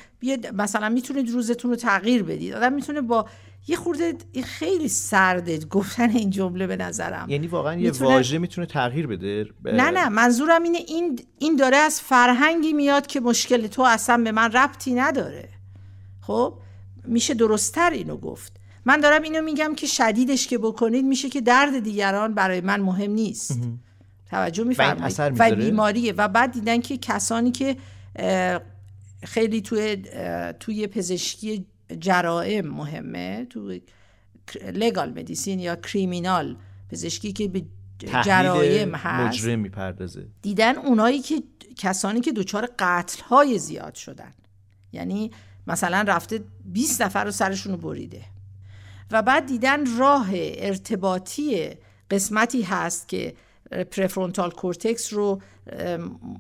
[0.52, 2.52] مثلا می‌تونید روزتون رو تغییر بدید.
[2.52, 3.26] آدم می‌تونه با
[3.68, 4.14] یه خورده
[4.44, 7.30] خیلی سرده گفتن این جمله به نظرم.
[7.30, 12.00] یعنی واقعا یه واژه می‌تونه تغییر بده؟ نه نه منظورم اینه این این داره از
[12.00, 15.48] فرهنگی میاد که مشکل تو اصلا به من ربطی نداره.
[16.20, 16.54] خب؟
[17.04, 18.52] میشه درستتر اینو گفت.
[18.84, 23.10] من دارم اینو میگم که شدیدش که بکنید میشه که درد دیگران برای من مهم
[23.10, 23.58] نیست.
[24.30, 25.20] توجه میفرمایید.
[25.38, 26.12] و بیماریه.
[26.12, 27.76] و بعد دیدن که کسانی که
[29.24, 29.96] خیلی توی
[30.60, 31.66] توی پزشکی
[32.00, 33.78] جرائم مهمه تو
[34.72, 36.56] legal medicine یا criminal
[36.90, 37.62] پزشکی که به
[38.24, 39.28] جرایم هست.
[39.28, 40.26] مجرم می‌پردازه.
[40.42, 41.42] دیدن اونایی که
[41.76, 44.32] کسانی که دچار قتل های زیاد شدن.
[44.92, 45.30] یعنی
[45.66, 48.22] مثلا رفته 20 نفر رو سرشون رو بریده.
[49.10, 51.70] و بعد دیدن راه ارتباطی
[52.10, 53.34] قسمتی هست که
[53.70, 55.40] prefrontal cortex رو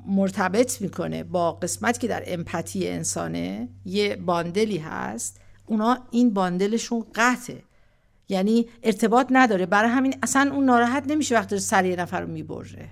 [0.06, 3.68] مرتبط می‌کنه با قسمتی که در empathy انسانه.
[3.84, 5.40] یه bundle ی هست.
[5.66, 7.62] اونا این باندلشون قطعه.
[8.28, 9.66] یعنی ارتباط نداره.
[9.66, 12.88] برای همین اصلا اون ناراحت نمیشه وقتی سر یه نفر رو می‌بره.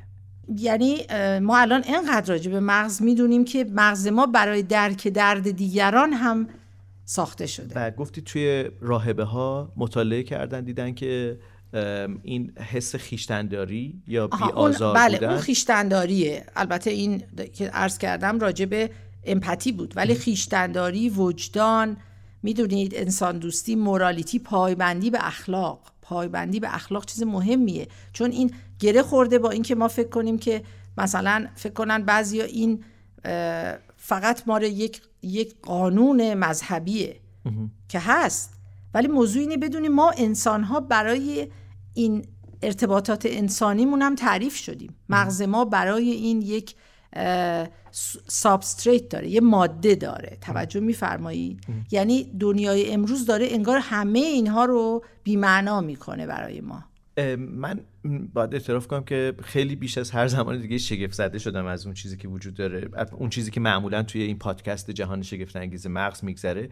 [0.57, 0.99] یعنی
[1.41, 6.49] ما الان اینقدر راجع به مغز می‌دونیم که مغز ما برای درک درد دیگران هم
[7.05, 7.75] ساخته شده.
[7.77, 11.39] و گفتی توی راهبه ها مطالعه کردن دیدن که
[12.23, 16.47] این حس خیشتنداری یا بی آزار بله بودن؟ اون خیشتنداریه.
[16.57, 17.23] البته این
[17.53, 18.91] که عرض کردم راجع به
[19.25, 21.97] امپاتی بود ولی خیشتنداری وجدان
[22.43, 25.81] می‌دونید انسان دوستی مورالیتی پایبندی به اخلاق.
[26.03, 27.89] پایبندی به اخلاق چیز مهمیه.
[28.13, 30.63] چون این گره خورده با اینکه ما فکر کنیم که
[30.99, 32.85] مثلا فکر کنن بعضیا این
[33.97, 37.17] فقط ما یک یک قانون مذهبیه
[37.89, 38.51] که هست.
[38.95, 41.49] ولی موضوع اینه بدونیم ما انسان ها برای
[41.95, 42.27] این
[42.63, 44.97] ارتباطات انسانیمون هم تعریف شدیم.
[45.09, 46.75] مغز ما برای این یک
[48.29, 50.39] سابستریت داره یه ماده داره.
[50.41, 51.59] توجه میفرمایی؟
[51.91, 56.85] یعنی دنیای امروز داره انگار همه اینها رو بیمعنا می‌کنه برای ما.
[57.39, 57.81] من
[58.35, 61.95] باید اعتراف کنم که خیلی بیش از هر زمان دیگه شگفت زده شدم از اون
[61.95, 66.25] چیزی که وجود داره اون چیزی که معمولا توی این پادکست جهان شگفت انگیز مغز
[66.25, 66.69] میگذره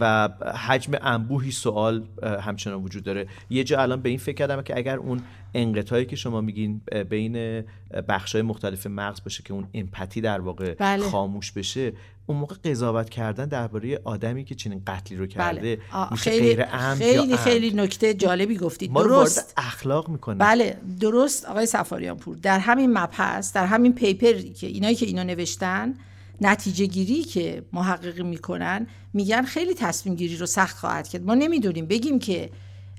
[0.00, 0.28] و
[0.68, 4.96] حجم انبوهی سوال همچنان وجود داره یه جا الان به این فکر کردم که اگر
[4.96, 5.20] اون
[5.54, 7.64] انقطاعی که شما میگین بین
[8.08, 11.02] بخشای مختلف مغز باشه که اون امپاتی در واقع بله.
[11.02, 11.92] خاموش بشه
[12.26, 15.34] اون موقع قضاوت کردن درباره آدمی که چنین قتلی رو بله.
[15.34, 16.16] کرده بله.
[16.16, 18.90] خیلی غیر خیلی خیلی نکته جالبی گفتید.
[18.90, 19.52] ما درست.
[19.56, 20.36] اخلاق می‌کنه.
[20.36, 25.24] بله درست آقای سفاریان پور در همین مبحث در همین پیپری که اینایی که اینو
[25.24, 25.94] نوشتن
[26.40, 31.24] نتیجه گیری که محققی می‌کنن میگن خیلی تصمیم گیری رو سخت خواهد کرد.
[31.24, 31.86] ما نمی‌دونیم.
[31.86, 32.50] بگیم که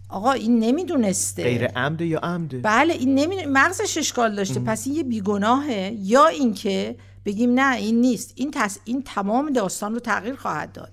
[0.09, 1.43] آقا این نمی‌دونسته.
[1.43, 4.59] غیر عمده یا عمده؟ بله این نمی‌دونه مغزش اشکال داشته.
[4.59, 5.97] پس این یه بیگناهه.
[5.99, 6.95] یا اینکه
[7.27, 8.33] بگیم نه این نیست.
[8.35, 8.79] این, تس...
[8.85, 10.91] این تمام داستان رو تغییر خواهد داد.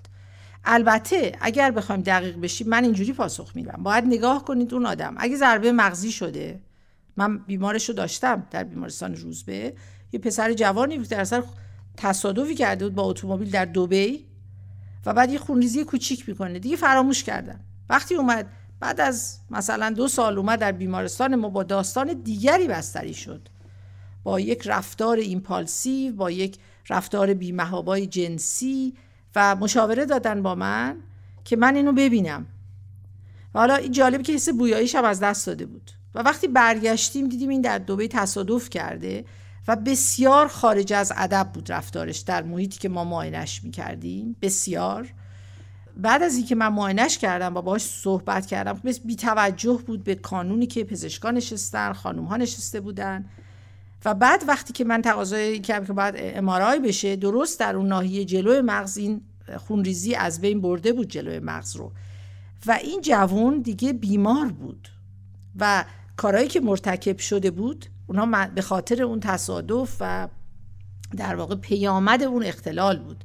[0.64, 3.82] البته اگر بخوایم دقیق بشیم من اینجوری پاسخ میدم.
[3.82, 5.14] باید نگاه کنید اون آدم.
[5.18, 6.60] اگه ضربه مغزی شده
[7.16, 9.74] من بیمارش رو داشتم در بیمارستان روزبه
[10.12, 11.42] یه پسر جوانی بود در اثر
[11.96, 14.26] تصادفی کرده بود با اتومبیل در دوبی
[15.06, 16.58] و بعد یه خونریزی کوچیک می‌کنه.
[16.58, 17.60] دیگه فراموش کردن.
[17.88, 18.46] وقتی اومد
[18.80, 23.48] بعد از مثلا دو سال اومد در بیمارستان ما با داستان دیگری بستری شد.
[24.24, 26.58] با یک رفتار ایمپالسیو با یک
[26.88, 28.94] رفتار بیمهابای جنسی
[29.36, 30.96] و مشاوره دادن با من
[31.44, 32.46] که من اینو ببینم.
[33.54, 35.90] و حالا این جالبی که حس بویاییش هم از دست داده بود.
[36.14, 39.24] و وقتی برگشتیم دیدیم این در دوبه تصادف کرده
[39.68, 44.36] و بسیار خارج از ادب بود رفتارش در محیطی که ما معاینش می‌کردیم.
[44.42, 45.08] بسیار.
[45.96, 50.66] بعد از اینکه من معاینش کردم و باهاش صحبت کردم بی توجه بود به کانونی
[50.66, 53.24] که پزشکان نشستن خانوم ها نشسته بودن.
[54.04, 58.24] و بعد وقتی که من تقاضای کردم که باید امارای بشه درست در اون ناحیه
[58.24, 59.20] جلو مغز این
[59.56, 61.92] خونریزی از بین برده بود جلوی مغز رو.
[62.66, 64.88] و این جوون دیگه بیمار بود
[65.60, 65.84] و
[66.16, 70.28] کارهایی که مرتکب شده بود اونها به خاطر اون تصادف و
[71.16, 73.24] در واقع پیامد اون اختلال بود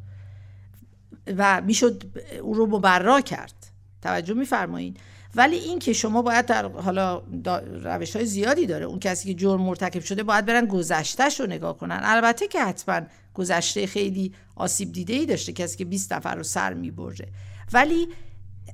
[1.38, 2.04] و می‌شد
[2.42, 3.54] او رو مبرا کرد.
[4.02, 5.00] توجه میفرمایید؟
[5.36, 7.22] ولی این که شما باید در حالا
[7.84, 8.86] روش های زیادی داره.
[8.86, 12.00] اون کسی که جرم مرتکب شده باید برن گذشتهش رو نگاه کنن.
[12.04, 13.02] البته که حتما
[13.34, 17.28] گذشته خیلی آسیب دیده ای داشته کسی که 20 نفر رو سر می‌بره
[17.74, 18.08] ولی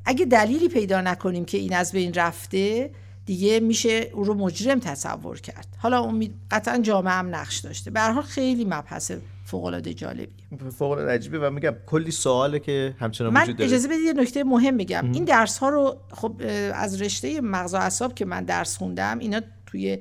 [0.06, 2.92] اگه دلیلی پیدا نکنیم که این از بین رفته
[3.26, 5.68] دیگه میشه او رو مجرم تصور کرد.
[5.78, 7.92] حالا امید قطعا جامعه هم نقش داشته.
[7.92, 9.12] به خیلی مبحث
[9.46, 10.35] فوق العاده جالبی
[10.78, 13.70] فوق عجیبه و میگم کلی سواله که همچنان من وجود داره.
[13.70, 15.12] اجازه بدید یه نکته مهم بگم.
[15.12, 16.42] این درس ها رو خب
[16.74, 19.98] از رشته مغز و اعصاب که من درس خوندم اینا توی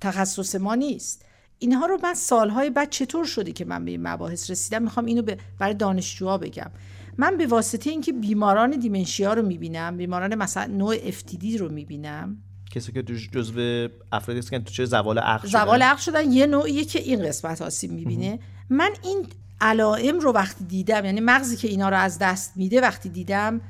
[0.00, 1.24] تخصص ما نیست.
[1.58, 5.22] اینها رو من سالهای بعد چطور شده که من به این مباحث رسیدم؟ می‌خوام اینو
[5.58, 6.70] برای دانشجوها بگم.
[7.18, 12.36] من به واسطه اینکه بیماران دیمنشیا رو می‌بینم بیماران مثلا نوع افتیدی رو می‌بینم.
[12.70, 15.64] کسی که جزو افرادی هستن تو چه زوال عقل شدن.
[15.64, 18.38] زوال عقل شدن یه نوعیه که این قسمت آسیب می‌بینه.
[18.70, 19.26] من این
[19.62, 23.60] علائم رو وقتی دیدم یعنی مغزی که اینا رو از دست میده وقتی دیدم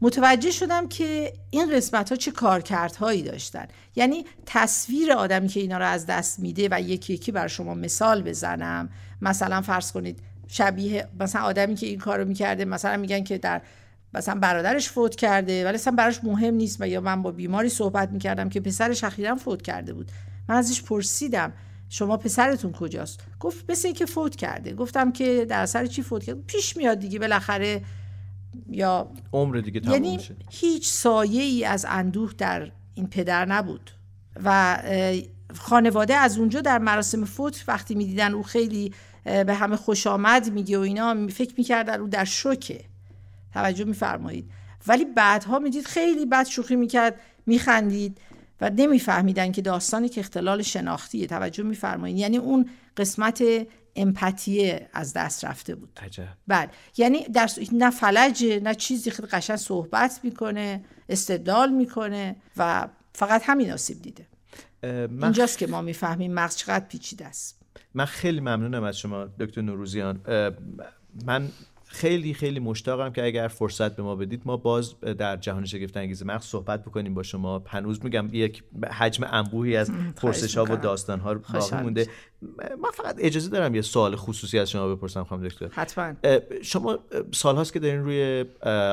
[0.00, 3.66] متوجه شدم که این قسمت ها چه کارکردهایی داشتن.
[3.96, 8.22] یعنی تصویر آدمی که اینا رو از دست میده و یکی یکی بر شما مثال
[8.22, 8.88] بزنم.
[9.22, 10.18] مثلا فرض کنید
[10.48, 13.62] شبیه مثلا آدمی که این کارو می‌کرده مثلا میگن که در
[14.14, 16.80] مثلا برادرش فوت کرده ولی اصلا براش مهم نیست.
[16.80, 20.12] و یا من با بیماری صحبت می‌کردم که پسرش اخیرا فوت کرده بود.
[20.48, 21.52] من ازش پرسیدم
[21.88, 24.74] شما پسرتون کجاست؟ گفت مثل که فوت کرده.
[24.74, 27.82] گفتم که در اثر چی فوت کرده پیش میاد دیگه بالاخره
[28.70, 30.20] یا عمر دیگه تموم یعنی
[30.50, 33.90] هیچ سایه ای از اندوه در این پدر نبود.
[34.44, 34.78] و
[35.54, 38.92] خانواده از اونجا در مراسم فوت وقتی می‌دیدن او خیلی
[39.24, 42.84] به همه خوش آمد میگه و اینا فکر می‌کردن او در شوکه.
[43.52, 44.50] توجه میفرمایید.
[44.86, 48.20] ولی بعدها می‌دید خیلی بد شوخی می‌کرد میخندید.
[48.60, 53.44] و نمیفهمیدن که داستانی که اختلال شناختیه توجه میفرمایید یعنی اون قسمت
[53.96, 56.00] امپاتیه از دست رفته بود.
[56.02, 56.28] عجب.
[56.46, 56.70] بله.
[56.96, 63.72] یعنی در نه فلجه نه چیزی خیلی قشن صحبت می‌کنه استدلال می‌کنه و فقط همین
[63.72, 64.26] آسیب دیده.
[65.22, 67.62] اینجاست که ما می‌فهمیم مغز چقدر پیچیده است.
[67.94, 70.20] من خیلی ممنونم از شما دکتر نوروزیان.
[71.24, 71.48] من
[71.88, 76.22] خیلی خیلی مشتاقم که اگر فرصت به ما بدید ما باز در جهان شگفت انگیز
[76.22, 77.62] مغز صحبت بکنیم با شما.
[77.66, 82.06] هنوز میگم یک حجم انبوهی از پرسش ها و داستان ها باقی مونده.
[82.82, 85.68] من فقط اجازه دارم یه سوال خصوصی از شما بپرسم خانم دکتر.
[85.72, 86.14] حتما.
[86.62, 86.98] شما
[87.34, 88.44] سالهاست که دارین روی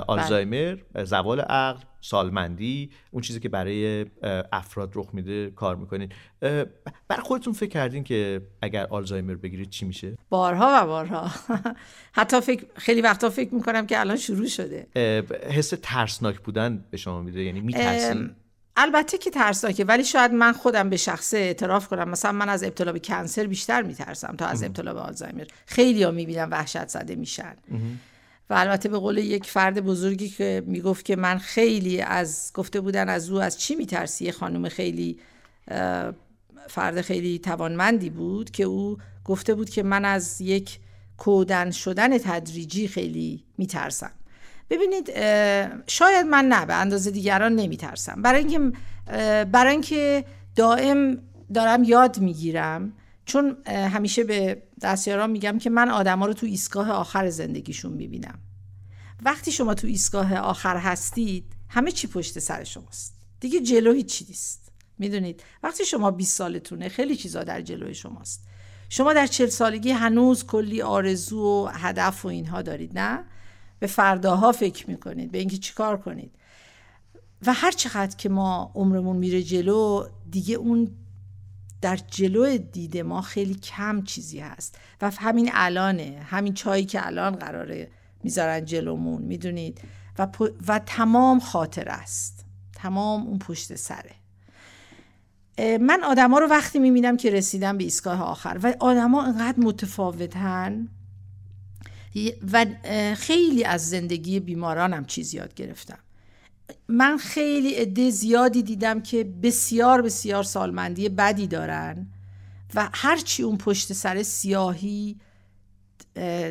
[0.07, 4.05] آلزایمر زوال عقل سالمندی اون چیزی که برای
[4.51, 6.09] افراد رخ میده کار می‌کنین.
[7.07, 11.31] بر خودتون فکر کردین که اگر آلزایمر بگیرید چی میشه؟ بارها و بارها.
[12.11, 14.87] حتی فکر خیلی وقتا فکر می‌کنم که الان شروع شده.
[15.49, 18.35] حس ترسناک بودن به شما میده؟ یعنی میترسین
[18.77, 22.09] البته که ترسناکه ولی شاید من خودم به شخصه اعتراف کنم.
[22.09, 25.45] مثلا من از ابتلا به کنسر بیشتر میترسم تا از ابتلا به آلزایمر.
[25.65, 27.55] خیلی ها می‌بینم وحشت زده میشن.
[28.49, 33.09] و البته به قول یک فرد بزرگی که می‌گفت که من خیلی از گفته بودن
[33.09, 35.19] از او از چی میترسی؟ خانم خیلی
[36.67, 40.79] فرد خیلی توانمندی بود که او گفته بود که من از یک
[41.17, 44.11] کودن شدن تدریجی خیلی میترسم.
[44.69, 45.09] ببینید
[45.87, 48.21] شاید من نه به اندازه دیگران نمیترسم.
[48.21, 48.77] برای اینکه
[49.45, 51.21] برای اینکه دائم
[51.53, 52.93] دارم یاد می‌گیرم
[53.25, 58.39] چون همیشه به دستیاران میگم که من آدما رو تو ایستگاه آخر زندگیشون می‌بینم.
[59.25, 63.15] وقتی شما تو ایستگاه آخر هستید همه چی پشت سر شماست.
[63.39, 64.71] دیگه جلو هیچی نیست.
[64.97, 68.47] می‌دونید؟ وقتی شما 20 سالتونه خیلی چیزا در جلوی شماست.
[68.89, 73.25] شما در چل سالگی هنوز کلی آرزو و هدف و اینها دارید نه؟
[73.83, 76.31] به فرداها فکر می‌کنید به اینکه چیکار کنید.
[77.45, 80.91] و هر چقدر که ما عمرمون میره جلو دیگه اون
[81.81, 84.77] در جلو دید ما خیلی کم چیزی هست.
[85.01, 87.91] و همین الانه همین چایی که الان قراره
[88.23, 89.81] می‌ذارن جلومون می‌دونید؟
[90.19, 90.27] و,
[90.67, 92.45] و تمام خاطر است.
[92.75, 94.11] تمام اون پشت سره.
[95.77, 100.87] من آدما رو وقتی می‌بینم که رسیدم به ایستگاه آخر و آدما انقدر متفاوتن
[102.51, 102.65] و
[103.17, 105.99] خیلی از زندگی بیمارانم چیز یاد گرفتم.
[106.87, 112.07] من خیلی عده زیادی دیدم که بسیار بسیار سالمندی بدی دارن
[112.75, 115.19] و هرچی اون پشت سر سیاهی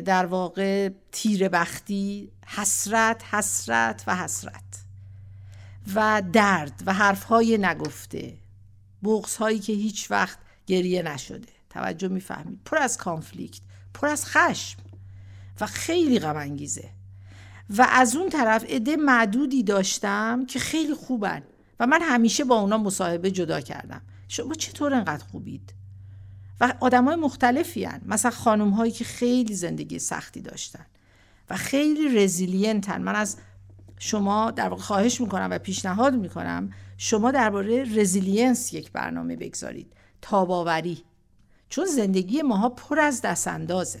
[0.05, 4.83] در واقع تیر بختی حسرت حسرت و حسرت
[5.95, 8.33] و درد و حرفهای نگفته.
[9.03, 10.37] بغض هایی که هیچ وقت
[10.67, 11.47] گریه نشده.
[11.69, 12.59] توجه می‌فهمید.
[12.65, 13.61] پر از کانفلیکت
[13.93, 14.79] پر از خشم.
[15.61, 16.89] و خیلی غم انگیزه.
[17.77, 21.43] و از اون طرف عده معدودی داشتم که خیلی خوبن
[21.79, 24.01] و من همیشه با اونا مصاحبه جدا کردم.
[24.27, 25.73] شما چطور انقدر خوبید؟
[26.61, 28.01] و آدم های مختلفی هن.
[28.05, 30.85] مثلا خانم هایی که خیلی زندگی سختی داشتن
[31.49, 33.37] و خیلی resilient ن من از
[33.99, 39.93] شما در واقع خواهش می‌کنم و پیشنهاد می‌کنم شما درباره resilience یک برنامه بگذارید.
[40.21, 41.03] تاب‌آوری.
[41.69, 43.99] چون زندگی ماها پر از دست اندازه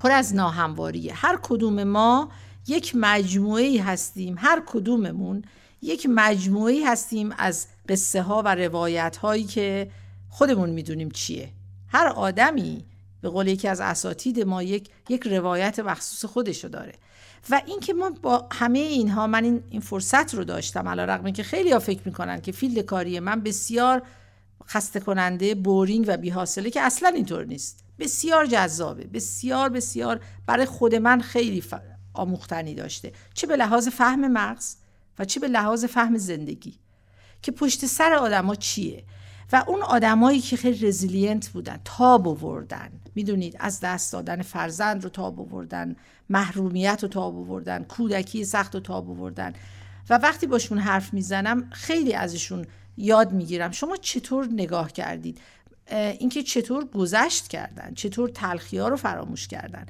[0.00, 1.12] پر از ناهمواریه.
[1.14, 2.30] هر کدوم ما
[2.66, 4.34] یک مجموعه هستیم.
[4.38, 5.44] هر کدوممون
[5.82, 9.90] یک مجموعه هستیم از قصه ها و روایت هایی که
[10.28, 11.48] خودمون می‌دونیم چیه.
[11.88, 12.84] هر آدمی
[13.20, 16.92] به قول یکی از اساتید ما یک یک روایت مخصوص خودشو داره.
[17.50, 21.42] و اینکه ما با همه اینها من این, این فرصت رو داشتم علی رغم که
[21.42, 24.02] خیلی ها فکر می‌کنن که field کاری من بسیار
[24.66, 27.87] خسته کننده boring و بیحاصله که اصلا اینطور نیست.
[27.98, 29.04] بسیار جذابه.
[29.04, 30.20] بسیار بسیار.
[30.46, 31.64] برای خود من خیلی
[32.14, 33.12] آموختنی داشته.
[33.34, 34.76] چه به لحاظ فهم مغز
[35.18, 36.74] و چه به لحاظ فهم زندگی.
[37.42, 39.04] که پشت سر آدما چیه؟
[39.52, 42.90] و اون آدمایی که خیلی resilient بودن تاب آوردن.
[43.14, 45.96] می‌دونید از دست دادن فرزند رو تاب آوردن
[46.28, 49.52] محرومیت رو تاب آوردن کودکی سخت رو تاب آوردن.
[50.10, 53.70] و وقتی باشون حرف می‌زنم خیلی ازشون یاد می‌گیرم.
[53.70, 55.40] شما چطور نگاه کردید؟
[55.90, 59.86] اینکه چطور گذشت کردن چطور تلخی ها رو فراموش کردن.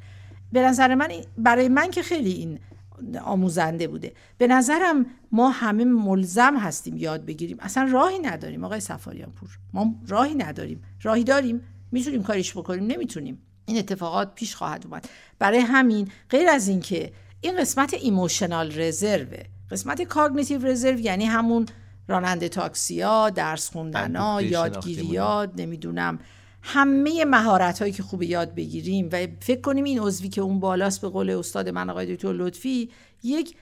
[0.52, 2.58] به نظر من برای من که خیلی این
[3.24, 4.12] آموزنده بوده.
[4.38, 7.56] به نظرم ما همه ملزم هستیم یاد بگیریم.
[7.60, 10.82] اصلا راهی نداریم آقای سفاریان پور ما راهی نداریم.
[11.02, 11.60] راهی داریم.
[11.92, 13.42] می‌تونیم کاریش بکنیم نمی‌تونیم.
[13.66, 15.08] این اتفاقات پیش خواهد اومد.
[15.38, 21.66] برای همین غیر از اینکه این قسمت emotional reserve ه قسمت cognitive reserve یعنی همون
[22.08, 26.18] راننده تاکسیا درس خوندنا یادگیریا نمی‌دونم
[26.62, 31.00] همه مهارت هایی که خوب یاد بگیریم و فکر کنیم این عضوی که اون بالاست
[31.00, 32.90] به قول استاد من آقای دکتر لطفی
[33.22, 33.56] یک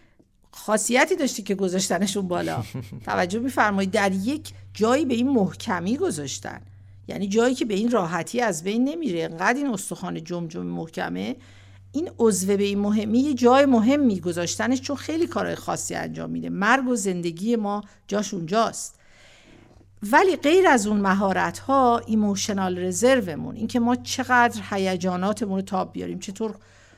[0.51, 2.65] خاصیتی داشتی که گذاشتنشون بالا.
[3.07, 6.61] توجه میفرمایید در یک جایی به این محکمی گذاشتن.
[7.09, 9.23] یعنی جایی که به این راحتی از بین نمیره.
[9.23, 11.37] انقدر این استخوان جمجم محکمه
[11.97, 16.51] این عضو به این مهمی یه جای مهمی گذاشتنش چون خیلی کارهای خاصی انجام میده.
[16.51, 18.99] مرگ و زندگی ما جاش اونجاست.
[20.13, 26.19] ولی غیر از اون مهارت ها ایموشنال رزرومون اینکه ما چقدر هیجاناتمون رو تاب بیاریم
[26.19, 26.55] چطور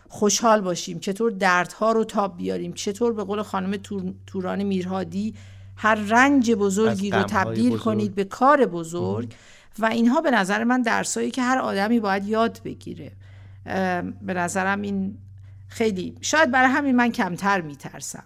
[0.09, 3.79] خوشحال باشیم چطور دردها رو تاب بیاریم چطور به قول خانم
[4.27, 5.35] توران میرهادی
[5.77, 9.35] هر رنج بزرگی رو تبدیل کنید به کار بزرگ
[9.79, 13.13] و اینها به نظر من درسایی که هر آدمی باید یاد بگیره.
[14.23, 15.19] به نظرم این
[15.69, 18.25] خیلی شاید برای همین من کمتر میترسم.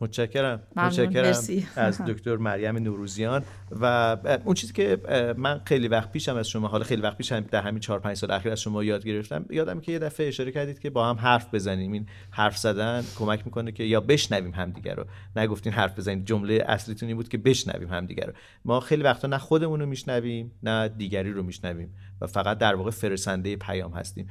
[0.00, 0.62] متشکرم.
[0.76, 1.34] متشکرم
[1.76, 3.44] از دکتر مریم نوروزیان.
[3.70, 4.98] و اون چیزی که
[5.36, 8.30] من خیلی وقت پیشم از شما حالا خیلی وقت پیشم در همین 4 5 سال
[8.30, 11.54] اخیر از شما یاد گرفتم یادم که یه دفعه اشاره کردید که با هم حرف
[11.54, 11.92] بزنیم.
[11.92, 15.04] این حرف زدن کمک می‌کنه که یا بشنویم همدیگه رو.
[15.36, 16.26] نگفتین حرف بزنید.
[16.26, 18.32] جمله اصلیتون این بود که بشنویم همدیگه رو.
[18.64, 21.94] ما خیلی وقتا نه خودمون رو میشنویم نه دیگری رو میشنویم.
[22.20, 24.28] و فقط در واقع فرسنده پیام هستیم.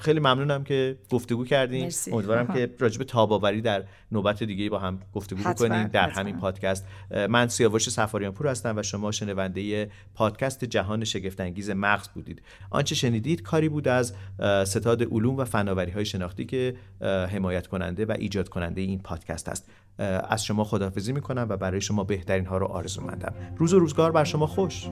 [0.00, 5.42] خیلی ممنونم که گفتگو کردیم امیدوارم که راجب تاباوری در نوبت دیگه با هم گفتگو
[5.42, 6.86] بکنیم در همین پادکست.
[7.28, 12.42] من سیاوش سفاریان پور هستم و شما شنونده پادکست جهان شگفتانگیز مغز بودید.
[12.70, 14.14] آنچه شنیدید کاری بود از
[14.64, 19.70] ستاد علوم و فناوری های شناختی که حمایت کننده و ایجاد کننده این پادکست است.
[20.28, 23.34] از شما خداحافظی می‌کنم و برای شما بهترین ها رو آرزو مندم.
[23.56, 24.86] روز و روزگار بر شما خوش.